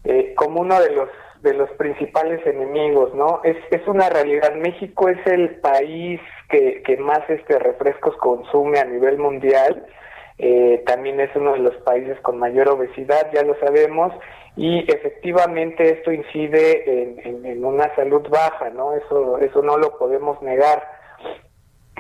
[0.04, 1.10] eh, como uno de los
[1.42, 3.40] de los principales enemigos, ¿no?
[3.46, 4.54] Es, es una realidad.
[4.56, 9.86] México es el país que, que más este refrescos consume a nivel mundial.
[10.42, 14.14] Eh, también es uno de los países con mayor obesidad, ya lo sabemos,
[14.56, 18.94] y efectivamente esto incide en, una salud baja, ¿no?
[18.94, 20.82] Eso, eso no lo podemos negar.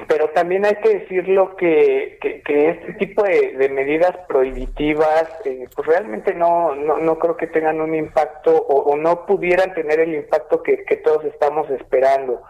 [0.08, 6.34] Pero también hay que decirlo que, que, este tipo de, medidas prohibitivas, eh, pues realmente
[6.34, 11.26] no, no, creo que tengan un impacto o, no pudieran tener el impacto que, todos
[11.26, 12.42] estamos esperando.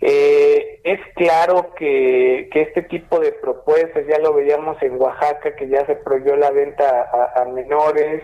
[0.00, 5.84] Eh, es claro que, este tipo de propuestas, ya lo veíamos en Oaxaca, que ya
[5.86, 8.22] se prohibió la venta a menores,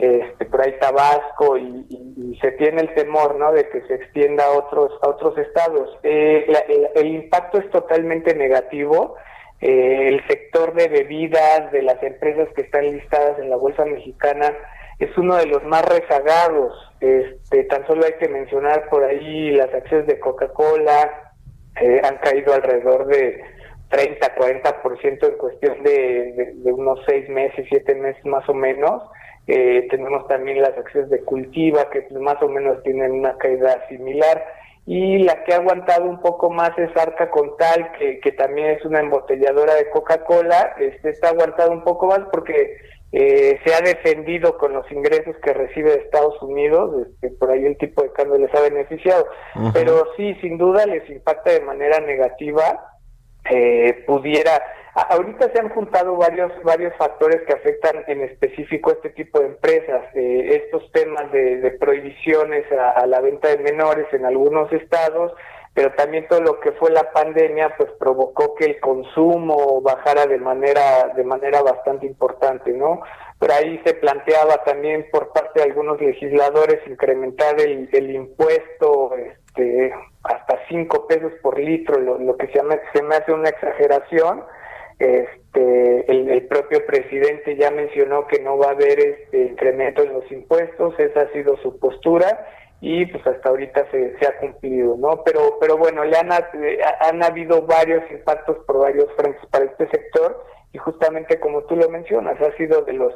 [0.00, 3.52] este, por ahí Tabasco y, se tiene el temor ¿no?
[3.52, 5.90] de que se extienda a otros, a otros estados.
[6.02, 6.50] Eh,
[6.94, 9.16] el, impacto es totalmente negativo.
[9.60, 14.56] Eh, el sector de bebidas de las empresas que están listadas en la Bolsa Mexicana
[15.00, 16.74] es uno de los más rezagados.
[17.00, 21.32] Este, tan solo hay que mencionar por ahí las acciones de Coca-Cola,
[21.80, 23.42] eh, han caído alrededor de
[23.88, 29.02] 30, 40% en cuestión de, unos seis meses, siete meses más o menos.
[29.46, 34.44] Eh, tenemos también las acciones de Cultiva, que más o menos tienen una caída similar.
[34.86, 38.84] Y la que ha aguantado un poco más es Arca Contal, que, que también es
[38.84, 40.74] una embotelladora de Coca-Cola.
[40.78, 42.78] Este, está aguantado un poco más porque
[43.12, 47.66] eh, se ha defendido con los ingresos que recibe de Estados Unidos, este, por ahí
[47.66, 49.26] el tipo de cambio les ha beneficiado,
[49.72, 52.98] pero sí, sin duda les impacta de manera negativa,
[53.50, 54.62] eh, pudiera
[54.94, 59.46] Ahorita se han juntado varios varios factores que afectan en específico a este tipo de
[59.46, 60.04] empresas.
[60.14, 65.32] Eh, estos temas de, prohibiciones a, la venta de menores en algunos estados,
[65.74, 70.38] pero también todo lo que fue la pandemia, pues provocó que el consumo bajara de
[70.38, 73.00] manera de manera bastante importante, ¿no?
[73.38, 79.94] Por ahí se planteaba también por parte de algunos legisladores incrementar el, el impuesto este,
[80.24, 82.60] hasta cinco pesos por litro, lo, lo que se,
[82.92, 84.44] se me hace una exageración
[85.00, 90.30] este, el, propio presidente ya mencionó que no va a haber este incremento en los
[90.30, 92.46] impuestos, esa ha sido su postura
[92.82, 95.22] y pues hasta ahorita se, ha cumplido, ¿no?
[95.24, 100.44] Pero, pero bueno, le han, han habido varios impactos por varios frentes para este sector
[100.72, 103.14] y justamente como tú lo mencionas, ha sido de los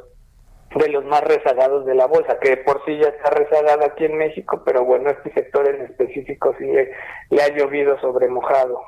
[0.75, 4.17] de los más rezagados de la bolsa, que por sí ya está rezagada aquí en
[4.17, 6.91] México, pero bueno, este sector en específico sí le,
[7.29, 8.81] le ha llovido sobre mojado.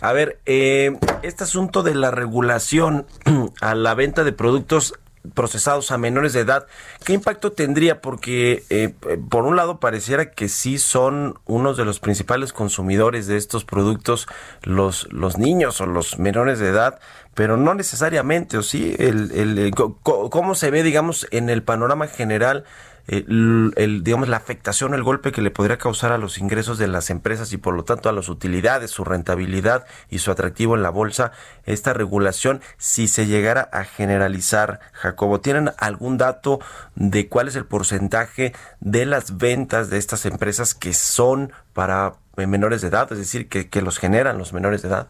[0.00, 3.06] A ver, eh, este asunto de la regulación
[3.60, 4.94] a la venta de productos
[5.34, 6.66] procesados a menores de edad,
[7.04, 8.00] ¿qué impacto tendría?
[8.00, 8.94] Porque eh,
[9.28, 14.26] por un lado pareciera que sí son unos de los principales consumidores de estos productos
[14.62, 17.00] los, los niños o los menores de edad,
[17.34, 18.96] pero no necesariamente, ¿o sí?
[18.98, 22.64] El, el, ¿Cómo se ve, digamos, en el panorama general
[23.10, 27.10] el, digamos, la afectación, el golpe que le podría causar a los ingresos de las
[27.10, 30.90] empresas y por lo tanto a las utilidades, su rentabilidad y su atractivo en la
[30.90, 31.32] bolsa,
[31.64, 36.60] esta regulación, si se llegara a generalizar, Jacobo, ¿tienen algún dato
[36.94, 42.80] de cuál es el porcentaje de las ventas de estas empresas que son para menores
[42.80, 45.08] de edad, es decir, que, que los generan los menores de edad?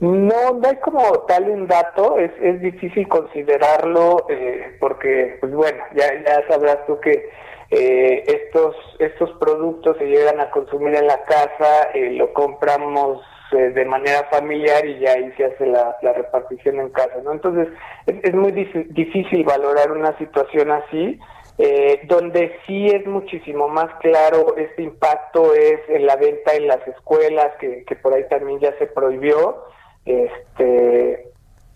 [0.00, 5.82] No, no hay como tal un dato, es, es difícil considerarlo eh, porque, pues bueno,
[5.94, 7.30] ya, ya sabrás tú que
[7.70, 13.84] eh, estos, estos productos se llegan a consumir en la casa, eh, lo compramos de
[13.84, 17.30] manera familiar y ya ahí se hace la, la repartición en casa, ¿no?
[17.30, 17.68] Entonces,
[18.06, 21.20] es, es muy difícil valorar una situación así.
[21.56, 26.86] Eh, donde sí es muchísimo más claro este impacto es en la venta en las
[26.88, 29.64] escuelas, que, por ahí también ya se prohibió.
[30.04, 31.28] Este,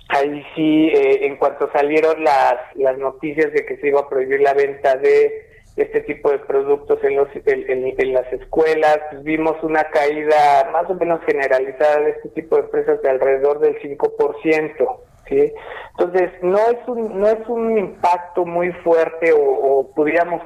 [0.09, 4.41] ahí sí, eh, en cuanto salieron las, las noticias de que se iba a prohibir
[4.41, 5.49] la venta de
[5.83, 10.95] este tipo de productos en, los, en, las escuelas, pues vimos una caída más o
[10.95, 15.01] menos generalizada de este tipo de empresas de alrededor del 5%.
[15.29, 15.53] ¿Sí?
[15.99, 19.95] Entonces, no es un, no es un impacto muy fuerte o, o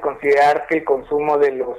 [0.01, 1.77] considerar que el consumo de los,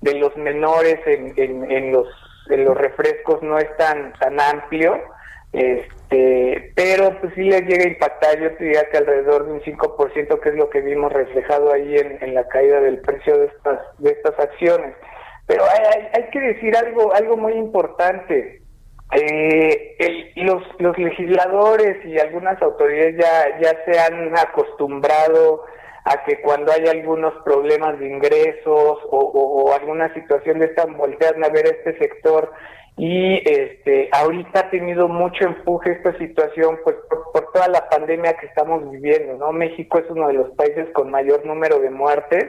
[0.00, 2.08] de los menores en, en, en los,
[2.48, 5.00] en los refrescos no es tan, tan amplio
[5.52, 9.60] este, pero pues sí les llega a impactar, yo te diría que alrededor de un
[9.60, 13.80] 5%, que es lo que vimos reflejado ahí en, la caída del precio de estas,
[13.98, 14.94] de estas acciones.
[15.46, 18.59] Pero hay, hay, que decir algo, algo muy importante.
[19.12, 25.64] Eh, los, los legisladores y algunas autoridades ya, ya se han acostumbrado
[26.04, 31.48] a que cuando hay algunos problemas de ingresos o, alguna situación de esta voltean a
[31.48, 32.52] ver este sector
[32.96, 36.96] y este ahorita ha tenido mucho empuje esta situación pues
[37.32, 41.10] por, toda la pandemia que estamos viviendo no México es uno de los países con
[41.10, 42.46] mayor número de muertes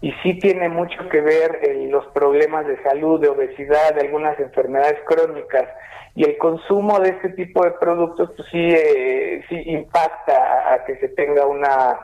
[0.00, 4.98] y sí tiene mucho que ver los problemas de salud de obesidad de algunas enfermedades
[5.06, 5.68] crónicas
[6.14, 10.96] y el consumo de este tipo de productos pues sí eh, sí impacta a que
[10.96, 11.98] se tenga una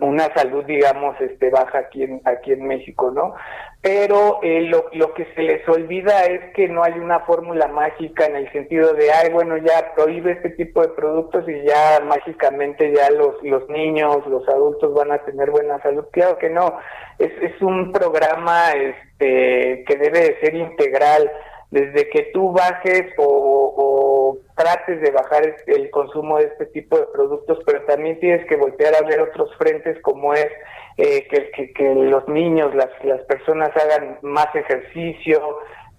[0.00, 3.34] una salud digamos este baja aquí en aquí en México no
[3.82, 8.26] pero eh, lo, lo que se les olvida es que no hay una fórmula mágica
[8.26, 12.92] en el sentido de ay bueno ya prohíbe este tipo de productos y ya mágicamente
[12.92, 16.78] ya los los niños los adultos van a tener buena salud claro que no.
[17.18, 21.30] Es es un programa este que debe de ser integral
[21.70, 27.58] desde que tú bajes o, trates de bajar el consumo de este tipo de productos,
[27.64, 30.48] pero también tienes que voltear a ver otros frentes como es
[30.98, 35.40] eh, que, que, los niños, las, las personas hagan más ejercicio,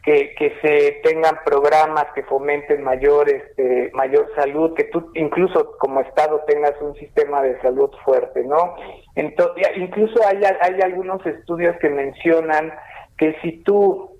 [0.03, 6.01] que, que se tengan programas que fomenten mayor, este, mayor salud, que tú incluso como
[6.01, 8.75] Estado tengas un sistema de salud fuerte, ¿no?
[9.15, 12.73] Entonces, incluso hay, hay algunos estudios que mencionan
[13.17, 14.10] que si tú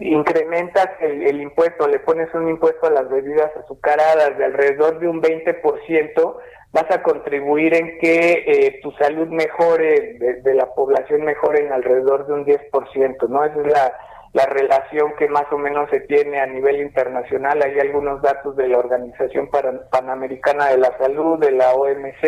[0.00, 5.22] incrementas el, impuesto, le pones un impuesto a las bebidas azucaradas de alrededor de un
[5.22, 6.36] 20%,
[6.72, 12.26] vas a contribuir en que eh, tu salud mejore, de, la población mejore en alrededor
[12.26, 13.44] de un 10%, ¿no?
[13.44, 13.98] Esa es la,
[14.38, 17.60] la relación que más o menos se tiene a nivel internacional.
[17.60, 19.50] Hay algunos datos de la Organización
[19.90, 22.22] Panamericana de la Salud, de la OMC,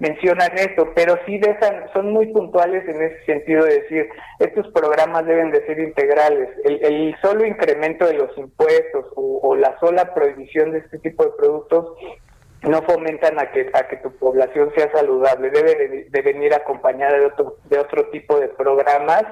[0.00, 4.08] mencionan esto, pero sí dejan, son muy puntuales en ese sentido de decir,
[4.40, 6.48] estos programas deben de ser integrales.
[6.64, 11.96] El, solo incremento de los impuestos o, la sola prohibición de este tipo de productos
[12.62, 17.26] no fomentan a que, a que tu población sea saludable, debe de, venir acompañada de
[17.26, 19.22] otro, de otro tipo de programas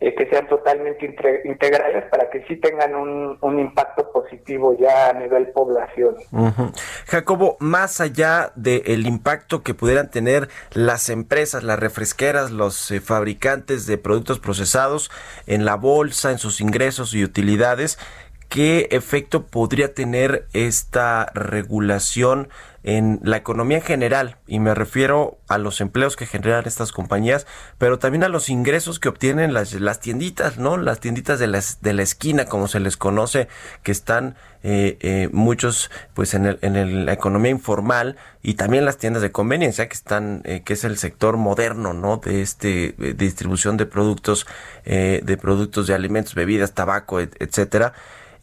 [0.00, 1.12] eh, que sean totalmente
[1.44, 6.14] integrales para que sí tengan un, impacto positivo ya a nivel población.
[7.06, 13.86] Jacobo, más allá del impacto que pudieran tener las empresas, las refresqueras, los eh, fabricantes
[13.86, 15.10] de productos procesados
[15.46, 17.98] en la bolsa, en sus ingresos y utilidades,
[18.48, 22.48] ¿qué efecto podría tener esta regulación
[22.88, 27.46] en la economía en general, y me refiero a los empleos que generan estas compañías,
[27.76, 30.78] pero también a los ingresos que obtienen las, las tienditas, ¿no?
[30.78, 33.48] Las tienditas de, las, de la esquina, como se les conoce,
[33.82, 38.96] que están eh, eh, muchos pues en, el, en la economía informal y también las
[38.96, 43.76] tiendas de conveniencia que están eh, que es el sector moderno no de este distribución
[43.76, 44.48] de productos
[44.84, 47.92] de productos de alimentos bebidas tabaco etcétera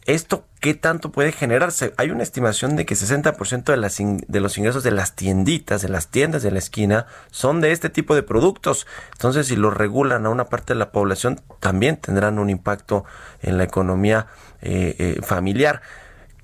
[0.06, 1.92] ¿Esto qué tanto puede generarse?
[1.96, 5.88] Hay una estimación de que 60% de, las de los ingresos de las tienditas, de
[5.88, 8.86] las tiendas de la esquina, son de este tipo de productos.
[9.12, 13.04] Entonces, si lo regulan a una parte de la población, también tendrán un impacto
[13.42, 14.28] en la economía
[14.62, 15.82] eh, eh, familiar.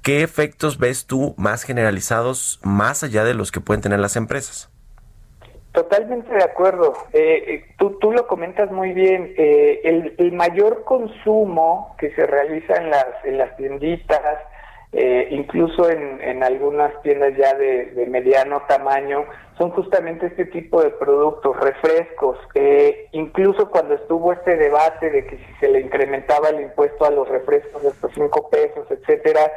[0.03, 4.72] ¿Qué efectos ves tú más generalizados, más allá de los que pueden tener las empresas?
[5.73, 6.93] Totalmente de acuerdo.
[7.15, 9.35] Eh, tú, tú lo comentas muy bien.
[9.39, 14.39] Eh, el, el, mayor consumo que se realiza en las, en las tienditas,
[14.93, 19.25] eh, incluso en, en, algunas tiendas ya de, mediano tamaño,
[19.57, 22.37] son justamente este tipo de productos, refrescos.
[22.55, 27.11] Eh, incluso cuando estuvo este debate de que si se le incrementaba el impuesto a
[27.11, 29.51] los refrescos de estos cinco pesos, etcétera,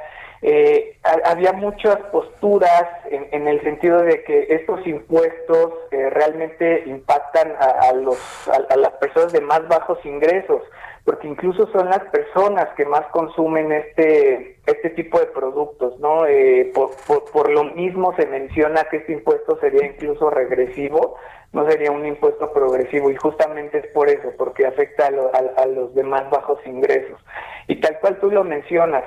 [0.48, 7.92] eh, había muchas posturas en, el sentido de que estos impuestos eh, realmente impactan a,
[7.94, 10.62] los, a, las personas de más bajos ingresos,
[11.04, 16.28] porque incluso son las personas que más consumen este, este tipo de productos, ¿no?
[16.28, 16.92] Eh, por,
[17.34, 21.16] por, lo mismo se menciona que este impuesto sería incluso regresivo,
[21.54, 25.96] no sería un impuesto progresivo, y justamente es por eso, porque afecta a, a los
[25.96, 27.20] de más bajos ingresos.
[27.68, 29.04] Y tal cual tú lo mencionas,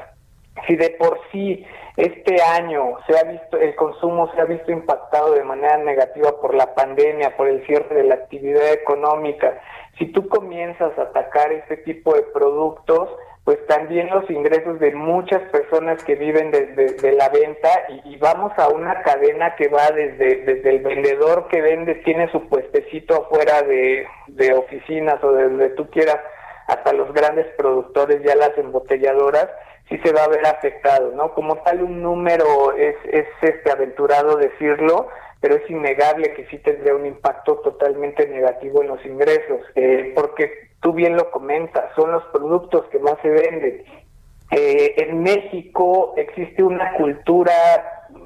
[0.66, 1.64] si de por sí
[1.96, 6.54] este año se ha visto el consumo se ha visto impactado de manera negativa por
[6.54, 9.60] la pandemia, por el cierre de la actividad económica,
[9.98, 13.08] si tú comienzas a atacar este tipo de productos,
[13.48, 17.70] pues también los ingresos de muchas personas que viven de, la venta
[18.04, 22.46] y, vamos a una cadena que va desde, desde el vendedor que vende, tiene su
[22.48, 26.18] puestecito afuera de, de oficinas o de donde tú quieras,
[26.66, 29.48] hasta los grandes productores, ya las embotelladoras,
[29.88, 31.32] sí se va a ver afectado, ¿no?
[31.34, 35.08] Como tal un número es, es este aventurado decirlo,
[35.40, 40.68] pero es innegable que sí tendría un impacto totalmente negativo en los ingresos, eh, porque
[40.80, 43.84] tú bien lo comentas, son los productos que más se venden.
[44.50, 47.52] Eh, en México existe una cultura,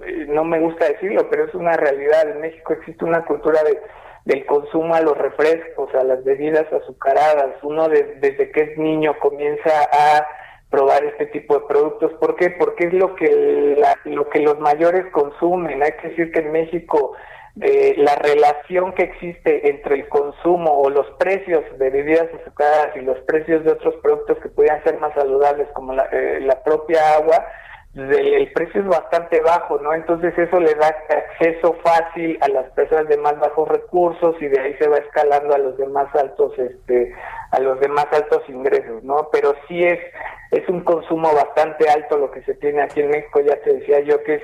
[0.06, 3.78] eh, no me gusta decirlo, pero es una realidad, en México existe una cultura de,
[4.24, 7.56] del consumo a los refrescos, a las bebidas azucaradas.
[7.62, 10.26] Uno desde que es niño comienza a
[10.72, 12.12] probar este tipo de productos.
[12.14, 12.50] ¿Por qué?
[12.50, 15.82] Porque es lo que, lo que los mayores consumen.
[15.82, 17.14] Hay que decir que en México
[17.60, 23.00] eh, la relación que existe entre el consumo o los precios de bebidas azucaradas y
[23.02, 27.16] los precios de otros productos que pudieran ser más saludables como la, eh, la propia
[27.16, 27.46] agua,
[27.94, 29.92] el precio es bastante bajo, ¿no?
[29.92, 34.60] Entonces eso le da acceso fácil a las personas de más bajos recursos y de
[34.60, 37.14] ahí se va escalando a los de más altos, este,
[37.50, 39.28] a los de más altos ingresos, ¿no?
[39.30, 40.00] Pero sí es,
[40.52, 44.00] es un consumo bastante alto lo que se tiene aquí en México, ya te decía
[44.00, 44.42] yo que es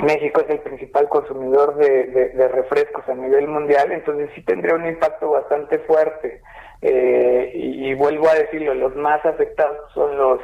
[0.00, 4.86] México es el principal consumidor de, de refrescos a nivel mundial, entonces sí tendría un
[4.86, 6.42] impacto bastante fuerte.
[6.86, 10.38] Eh, y, vuelvo a decirlo, los más afectados son los,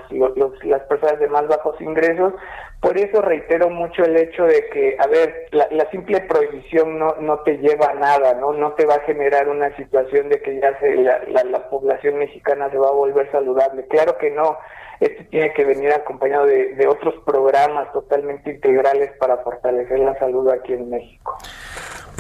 [0.65, 2.33] las personas de más bajos ingresos.
[2.81, 7.41] Por eso reitero mucho el hecho de que, a ver, la, simple prohibición no, no
[7.41, 8.55] te lleva a nada, ¿no?
[8.55, 12.71] No te va a generar una situación de que ya se, la, la población mexicana
[12.71, 13.87] se va a volver saludable.
[13.89, 14.57] Claro que no.
[14.99, 20.49] Esto tiene que venir acompañado de, de otros programas totalmente integrales para fortalecer la salud
[20.49, 21.37] aquí en México.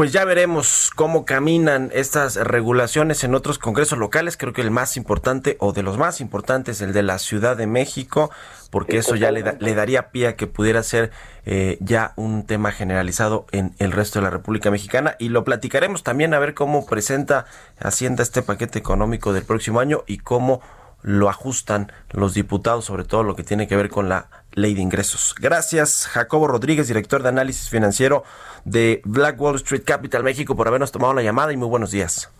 [0.00, 4.38] Pues ya veremos cómo caminan estas regulaciones en otros congresos locales.
[4.38, 7.66] Creo que el más importante o de los más importantes, el de la Ciudad de
[7.66, 8.30] México,
[8.70, 11.10] porque eso ya le, le, daría pie a que pudiera ser
[11.44, 15.16] eh, ya un tema generalizado en el resto de la República Mexicana.
[15.18, 17.44] Y lo platicaremos también a ver cómo presenta
[17.78, 20.62] Hacienda este paquete económico del próximo año y cómo
[21.02, 24.80] lo ajustan los diputados, sobre todo lo que tiene que ver con la ley de
[24.80, 25.34] ingresos.
[25.38, 28.24] Gracias, Jacobo Rodríguez, director de análisis financiero
[28.64, 32.30] de Black Wall Street Capital México, por habernos tomado la llamada y muy buenos días.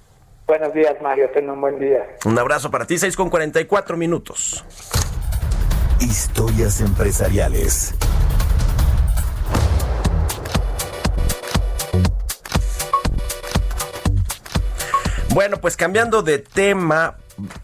[0.46, 1.30] Buenos días, Mario.
[1.32, 2.04] Ten un buen día.
[2.24, 4.64] Un abrazo para ti, 6 con 44 minutos.
[6.00, 7.94] Historias empresariales.
[15.32, 17.16] Bueno, pues cambiando de tema,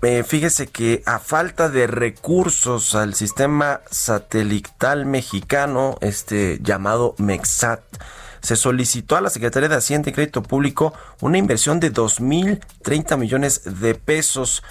[0.03, 7.81] eh, fíjese que a falta de recursos al sistema satelital mexicano, este llamado MEXAT,
[8.41, 13.81] se solicitó a la Secretaría de Hacienda y Crédito Público una inversión de 2.030 millones
[13.81, 14.63] de pesos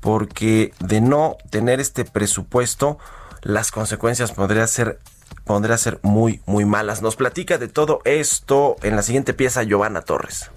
[0.00, 2.98] porque de no tener este presupuesto,
[3.42, 4.98] las consecuencias podrían ser
[5.44, 7.02] podría ser muy, muy malas.
[7.02, 10.50] Nos platica de todo esto en la siguiente pieza Giovanna Torres.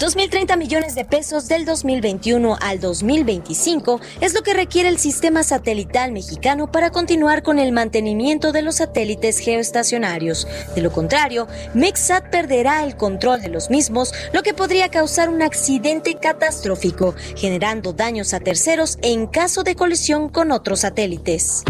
[0.00, 6.10] 2.030 millones de pesos del 2021 al 2025 es lo que requiere el sistema satelital
[6.12, 10.48] mexicano para continuar con el mantenimiento de los satélites geoestacionarios.
[10.74, 15.42] De lo contrario, MEXAT perderá el control de los mismos, lo que podría causar un
[15.42, 21.62] accidente catastrófico, generando daños a terceros en caso de colisión con otros satélites.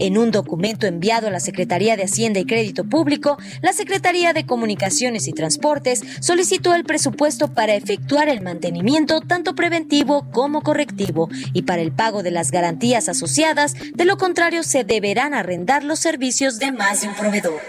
[0.00, 4.46] En un documento enviado a la Secretaría de Hacienda y Crédito Público, la Secretaría de
[4.46, 11.62] Comunicaciones y Transportes solicitó el presupuesto para efectuar el mantenimiento tanto preventivo como correctivo y
[11.62, 16.58] para el pago de las garantías asociadas, de lo contrario se deberán arrendar los servicios
[16.58, 17.60] de más de un proveedor.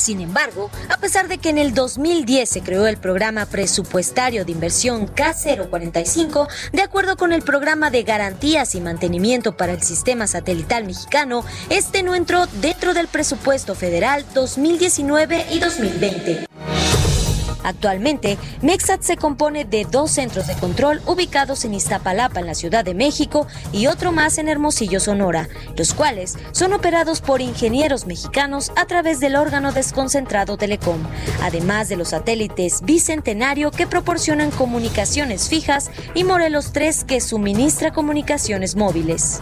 [0.00, 4.52] Sin embargo, a pesar de que en el 2010 se creó el programa presupuestario de
[4.52, 10.86] inversión K045, de acuerdo con el programa de garantías y mantenimiento para el sistema satelital
[10.86, 16.46] mexicano, este no entró dentro del presupuesto federal 2019 y 2020.
[17.62, 22.84] Actualmente, Mexat se compone de dos centros de control ubicados en Iztapalapa, en la Ciudad
[22.84, 28.72] de México, y otro más en Hermosillo, Sonora, los cuales son operados por ingenieros mexicanos
[28.76, 31.00] a través del órgano desconcentrado Telecom,
[31.42, 38.76] además de los satélites Bicentenario que proporcionan comunicaciones fijas y Morelos 3 que suministra comunicaciones
[38.76, 39.40] móviles.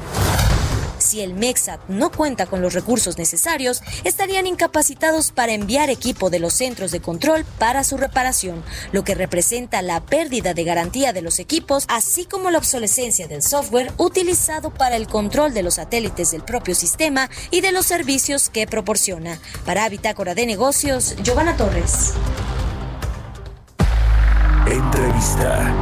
[1.08, 6.38] Si el MEXAT no cuenta con los recursos necesarios, estarían incapacitados para enviar equipo de
[6.38, 11.22] los centros de control para su reparación, lo que representa la pérdida de garantía de
[11.22, 16.32] los equipos, así como la obsolescencia del software utilizado para el control de los satélites
[16.32, 19.40] del propio sistema y de los servicios que proporciona.
[19.64, 22.12] Para Bitácora de Negocios, Giovanna Torres.
[24.66, 25.74] Entrevista.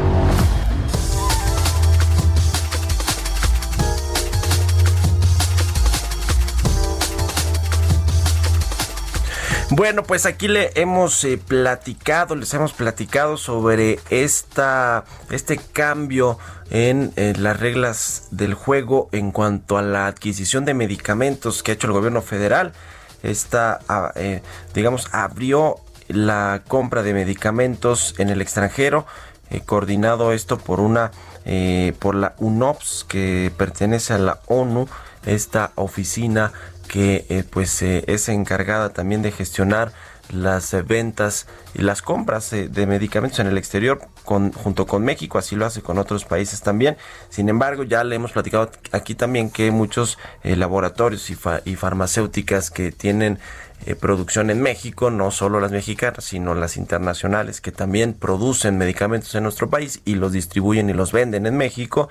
[9.76, 16.38] Bueno, pues aquí le hemos eh, platicado, les hemos platicado sobre esta, este cambio
[16.70, 21.74] en eh, las reglas del juego en cuanto a la adquisición de medicamentos que ha
[21.74, 22.72] hecho el gobierno federal.
[23.22, 24.40] Esta, ah, eh,
[24.72, 25.76] digamos, abrió
[26.08, 29.04] la compra de medicamentos en el extranjero,
[29.66, 31.10] coordinado esto por una,
[31.98, 34.88] por la UNOPS que pertenece a la ONU,
[35.26, 36.52] esta oficina
[36.86, 39.92] que eh, pues eh, es encargada también de gestionar
[40.30, 45.38] las eh, ventas y las compras de medicamentos en el exterior con, junto con México,
[45.38, 46.96] así lo hace con otros países también.
[47.28, 52.90] Sin embargo, ya le hemos platicado aquí también que muchos laboratorios y, y, farmacéuticas que
[52.90, 53.38] tienen
[54.00, 59.44] producción en México, no solo las mexicanas, sino las internacionales que también producen medicamentos en
[59.44, 62.08] nuestro país y los distribuyen y los venden en México,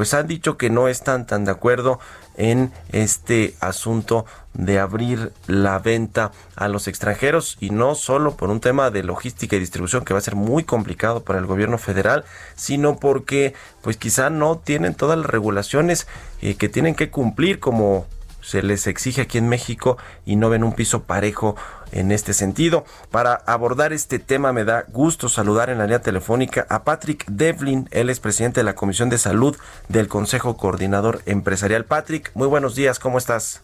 [0.00, 2.00] pues han dicho que no están tan de acuerdo
[2.38, 4.24] en este asunto
[4.54, 9.56] de abrir la venta a los extranjeros y no solo por un tema de logística
[9.56, 12.24] y distribución que va a ser muy complicado para el gobierno federal,
[12.54, 16.06] sino porque pues quizá no tienen todas las regulaciones
[16.40, 18.06] eh, que tienen que cumplir como
[18.40, 21.56] se les exige aquí en México y no ven un piso parejo
[21.92, 22.84] en este sentido.
[23.10, 27.88] Para abordar este tema me da gusto saludar en la línea telefónica a Patrick Devlin,
[27.90, 29.56] él es presidente de la Comisión de Salud
[29.88, 31.84] del Consejo Coordinador Empresarial.
[31.84, 33.62] Patrick, muy buenos días, ¿cómo estás?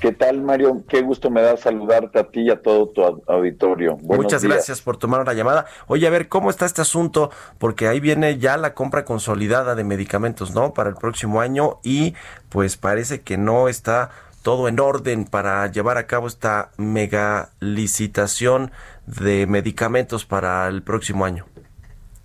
[0.00, 0.82] ¿Qué tal, Mario?
[0.88, 3.98] Qué gusto me da saludarte a ti y a todo tu auditorio.
[3.98, 5.66] Muchas gracias por tomar una llamada.
[5.88, 7.30] Oye, a ver, ¿cómo está este asunto?
[7.58, 10.72] Porque ahí viene ya la compra consolidada de medicamentos, ¿no?
[10.72, 12.14] Para el próximo año y
[12.48, 14.10] pues parece que no está
[14.42, 18.72] todo en orden para llevar a cabo esta mega licitación
[19.06, 21.44] de medicamentos para el próximo año.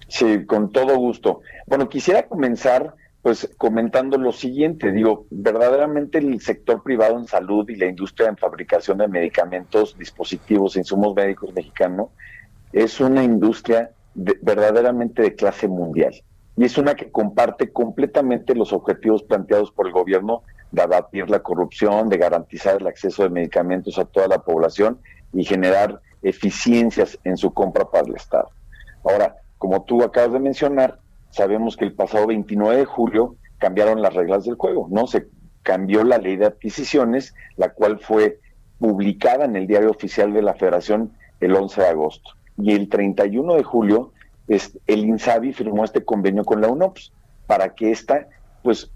[0.08, 1.42] Sí, con todo gusto.
[1.68, 2.94] Bueno, quisiera comenzar
[3.26, 8.38] pues comentando lo siguiente, digo, verdaderamente el sector privado en salud y la industria en
[8.38, 12.12] fabricación de medicamentos, dispositivos, insumos médicos mexicano
[12.72, 16.14] es una industria verdaderamente de clase mundial
[16.56, 21.40] y es una que comparte completamente los objetivos planteados por el gobierno de abatir la
[21.40, 25.00] corrupción, de garantizar el acceso de medicamentos a toda la población
[25.34, 28.52] y generar eficiencias en su compra para el Estado.
[29.04, 31.00] Ahora, como tú acabas de mencionar,
[31.36, 35.06] sabemos que el pasado 29 de julio cambiaron las reglas del juego, ¿no?
[35.06, 35.28] Se
[35.64, 38.40] cambió la ley de adquisiciones, la cual fue
[38.80, 41.12] publicada en el diario oficial de la Federación
[41.42, 42.32] el 11 de agosto.
[42.58, 44.14] Y el 31 de julio,
[44.48, 47.12] el INSABI firmó este convenio con la UNOPS
[47.48, 48.28] para que ésta,
[48.64, 48.92] pues,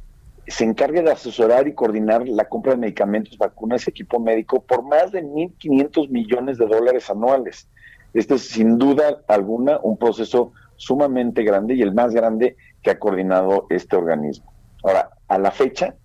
[0.47, 4.83] se encargue de asesorar y coordinar la compra de medicamentos, vacunas y equipo médico por
[4.83, 7.67] más de 1.500 millones de dólares anuales.
[8.13, 12.99] Este es sin duda alguna un proceso sumamente grande y el más grande que ha
[12.99, 14.51] coordinado este organismo.
[14.83, 15.95] Ahora, a la fecha,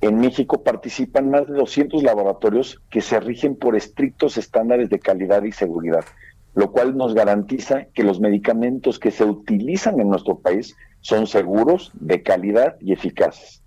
[0.00, 5.42] en México participan más de 200 laboratorios que se rigen por estrictos estándares de calidad
[5.42, 6.04] y seguridad,
[6.54, 11.90] lo cual nos garantiza que los medicamentos que se utilizan en nuestro país son seguros,
[11.94, 13.62] de calidad y eficaces.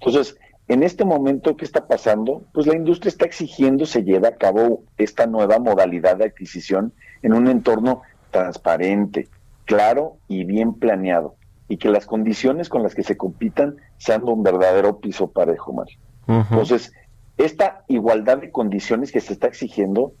[0.00, 2.42] Entonces, en este momento, ¿qué está pasando?
[2.54, 7.34] Pues la industria está exigiendo se lleve a cabo esta nueva modalidad de adquisición en
[7.34, 9.28] un entorno transparente,
[9.64, 11.36] claro y bien planeado
[11.68, 15.98] y que las condiciones con las que se compitan sean un verdadero piso parejo, Mario.
[16.26, 16.92] Entonces,
[17.36, 20.12] esta igualdad de condiciones que se está exigiendo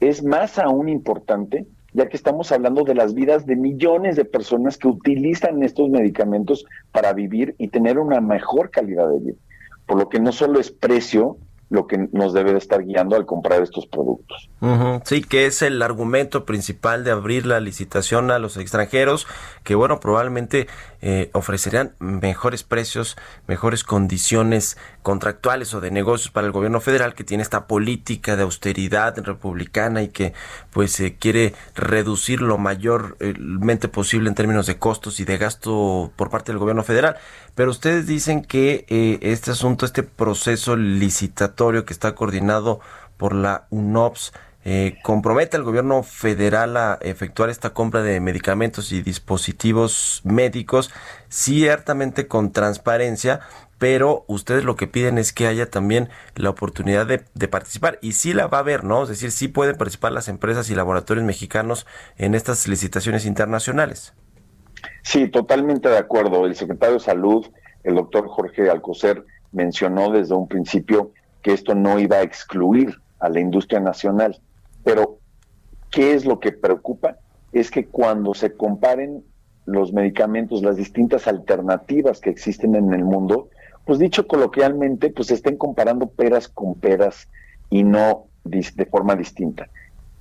[0.00, 4.78] es más aún importante, ya que estamos hablando de las vidas de millones de personas
[4.78, 9.36] que utilizan estos medicamentos para vivir y tener una mejor calidad de vida.
[9.86, 11.38] Por lo que no solo es precio,
[11.70, 14.50] lo que nos debe de estar guiando al comprar estos productos.
[15.04, 19.26] Sí, que es el argumento principal de abrir la licitación a los extranjeros,
[19.62, 20.68] que bueno, probablemente
[21.02, 27.24] eh, ofrecerán mejores precios, mejores condiciones contractuales o de negocios para el gobierno federal que
[27.24, 30.32] tiene esta política de austeridad republicana y que
[30.70, 36.30] pues se quiere reducir lo mayormente posible en términos de costos y de gasto por
[36.30, 37.16] parte del gobierno federal.
[37.54, 42.80] Pero ustedes dicen que eh, este asunto, este proceso licitatorio que está coordinado
[43.16, 44.32] por la UNOPS,
[44.66, 50.90] eh, compromete al gobierno federal a efectuar esta compra de medicamentos y dispositivos médicos,
[51.28, 53.40] ciertamente con transparencia,
[53.78, 58.12] pero ustedes lo que piden es que haya también la oportunidad de, de, participar y
[58.12, 59.02] sí la va a haber, ¿no?
[59.02, 61.86] Es decir, sí pueden participar las empresas y laboratorios mexicanos
[62.16, 64.14] en estas licitaciones internacionales.
[65.02, 66.46] Sí, totalmente de acuerdo.
[66.46, 67.46] El secretario de Salud,
[67.82, 71.12] el doctor Jorge Alcocer, mencionó desde un principio
[71.44, 74.40] que esto no iba a excluir a la industria nacional.
[74.82, 75.18] Pero,
[75.90, 77.18] ¿qué es lo que preocupa?
[77.52, 79.22] Es que cuando se comparen
[79.66, 83.50] los medicamentos, las distintas alternativas que existen en el mundo,
[83.84, 87.28] pues dicho coloquialmente, pues estén comparando peras con peras
[87.68, 89.68] y no de forma distinta.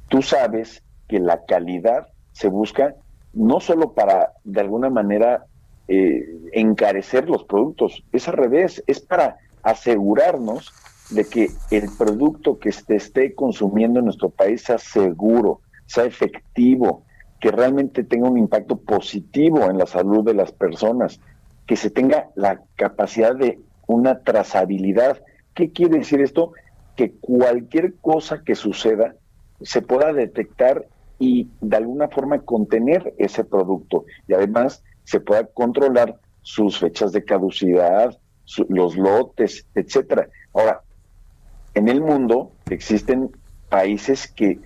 [0.09, 2.95] Tú sabes que la calidad se busca
[3.31, 5.45] no solo para, de alguna manera,
[5.87, 10.73] eh, encarecer los productos, es al revés, es para asegurarnos
[11.09, 17.05] de que el producto que se esté consumiendo en nuestro país sea seguro, sea efectivo,
[17.39, 21.19] que realmente tenga un impacto positivo en la salud de las personas,
[21.67, 25.21] que se tenga la capacidad de una trazabilidad.
[25.53, 26.53] ¿Qué quiere decir esto?
[26.95, 29.15] Que cualquier cosa que suceda
[29.61, 30.87] se pueda detectar
[31.19, 37.23] y de alguna forma contener ese producto y además se pueda controlar sus fechas de
[37.23, 38.17] caducidad,
[38.67, 40.27] los lotes, etcétera.
[40.53, 40.81] Ahora,
[41.73, 43.31] en el mundo existen
[43.69, 44.59] países que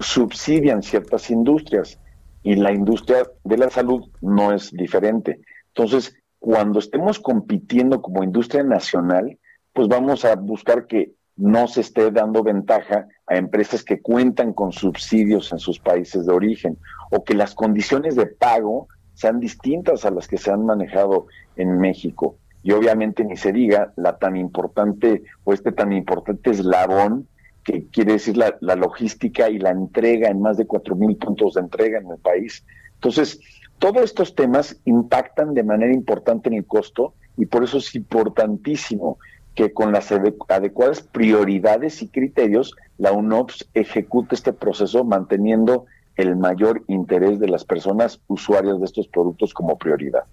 [0.00, 1.98] subsidian ciertas industrias
[2.42, 5.40] y la industria de la salud no es diferente.
[5.68, 9.38] Entonces, cuando estemos compitiendo como industria nacional,
[9.72, 14.72] pues vamos a buscar que no se esté dando ventaja a empresas que cuentan con
[14.72, 16.78] subsidios en sus países de origen
[17.10, 21.26] o que las condiciones de pago sean distintas a las que se han manejado
[21.56, 27.28] en México y obviamente ni se diga la tan importante o este tan importante eslabón
[27.62, 31.60] que quiere decir la, logística y la entrega en más de cuatro mil puntos de
[31.60, 32.64] entrega en el país.
[32.94, 33.38] Entonces,
[33.78, 39.18] todos estos temas impactan de manera importante en el costo y por eso es importantísimo
[39.54, 45.84] que con las adecuadas prioridades y criterios la UNOPS ejecute este proceso manteniendo
[46.16, 50.24] el mayor interés de las personas usuarias de estos productos como prioridad.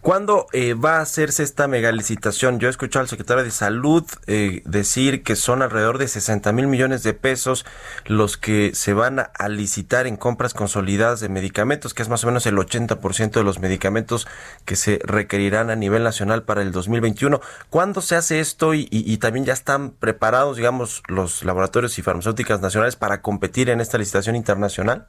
[0.00, 2.60] ¿Cuándo eh, va a hacerse esta megalicitación?
[2.60, 6.68] Yo he escuchado al secretario de Salud eh, decir que son alrededor de 60 mil
[6.68, 7.66] millones de pesos
[8.06, 12.28] los que se van a, licitar en compras consolidadas de medicamentos, que es más o
[12.28, 14.28] menos el 80% de los medicamentos
[14.64, 17.40] que se requerirán a nivel nacional para el 2021.
[17.70, 22.60] ¿Cuándo se hace esto y, y también ya están preparados, digamos, los laboratorios y farmacéuticas
[22.60, 25.08] nacionales para competir en esta licitación internacional?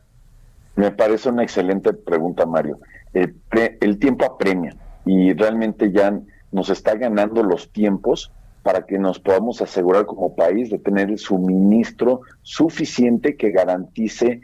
[0.75, 2.79] Me parece una excelente pregunta, Mario.
[3.13, 3.33] Eh,
[3.81, 6.19] el tiempo apremia y realmente ya
[6.51, 8.31] nos está ganando los tiempos
[8.63, 14.41] para que nos podamos asegurar como país de tener el suministro suficiente que garantice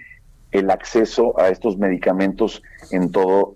[0.52, 3.56] el acceso a estos medicamentos en todo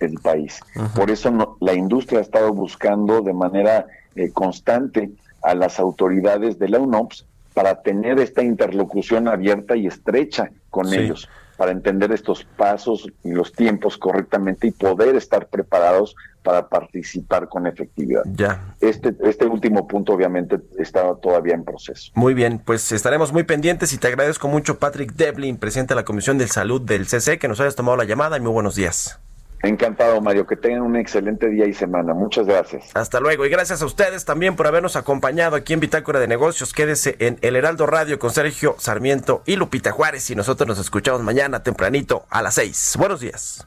[0.00, 0.60] el, país.
[0.94, 5.10] Por eso la industria ha estado buscando de manera eh, constante
[5.42, 11.28] a las autoridades de la UNOPS para tener esta interlocución abierta y estrecha con ellos
[11.56, 17.66] para entender estos pasos y los tiempos correctamente y poder estar preparados para participar con
[17.66, 18.22] efectividad.
[18.24, 18.74] Ya.
[18.80, 22.12] Este, este último punto obviamente está todavía en proceso.
[22.14, 26.04] Muy bien, pues estaremos muy pendientes y te agradezco mucho Patrick Devlin, presidente de la
[26.04, 29.18] Comisión de Salud del CC, que nos hayas tomado la llamada y muy buenos días.
[29.66, 30.46] Encantado, Mario.
[30.46, 32.14] Que tengan un excelente día y semana.
[32.14, 32.90] Muchas gracias.
[32.94, 33.44] Hasta luego.
[33.46, 36.72] Y gracias a ustedes también por habernos acompañado aquí en Bitácora de Negocios.
[36.72, 40.30] Quédese en El Heraldo Radio con Sergio Sarmiento y Lupita Juárez.
[40.30, 42.94] Y nosotros nos escuchamos mañana tempranito a las seis.
[42.98, 43.66] Buenos días.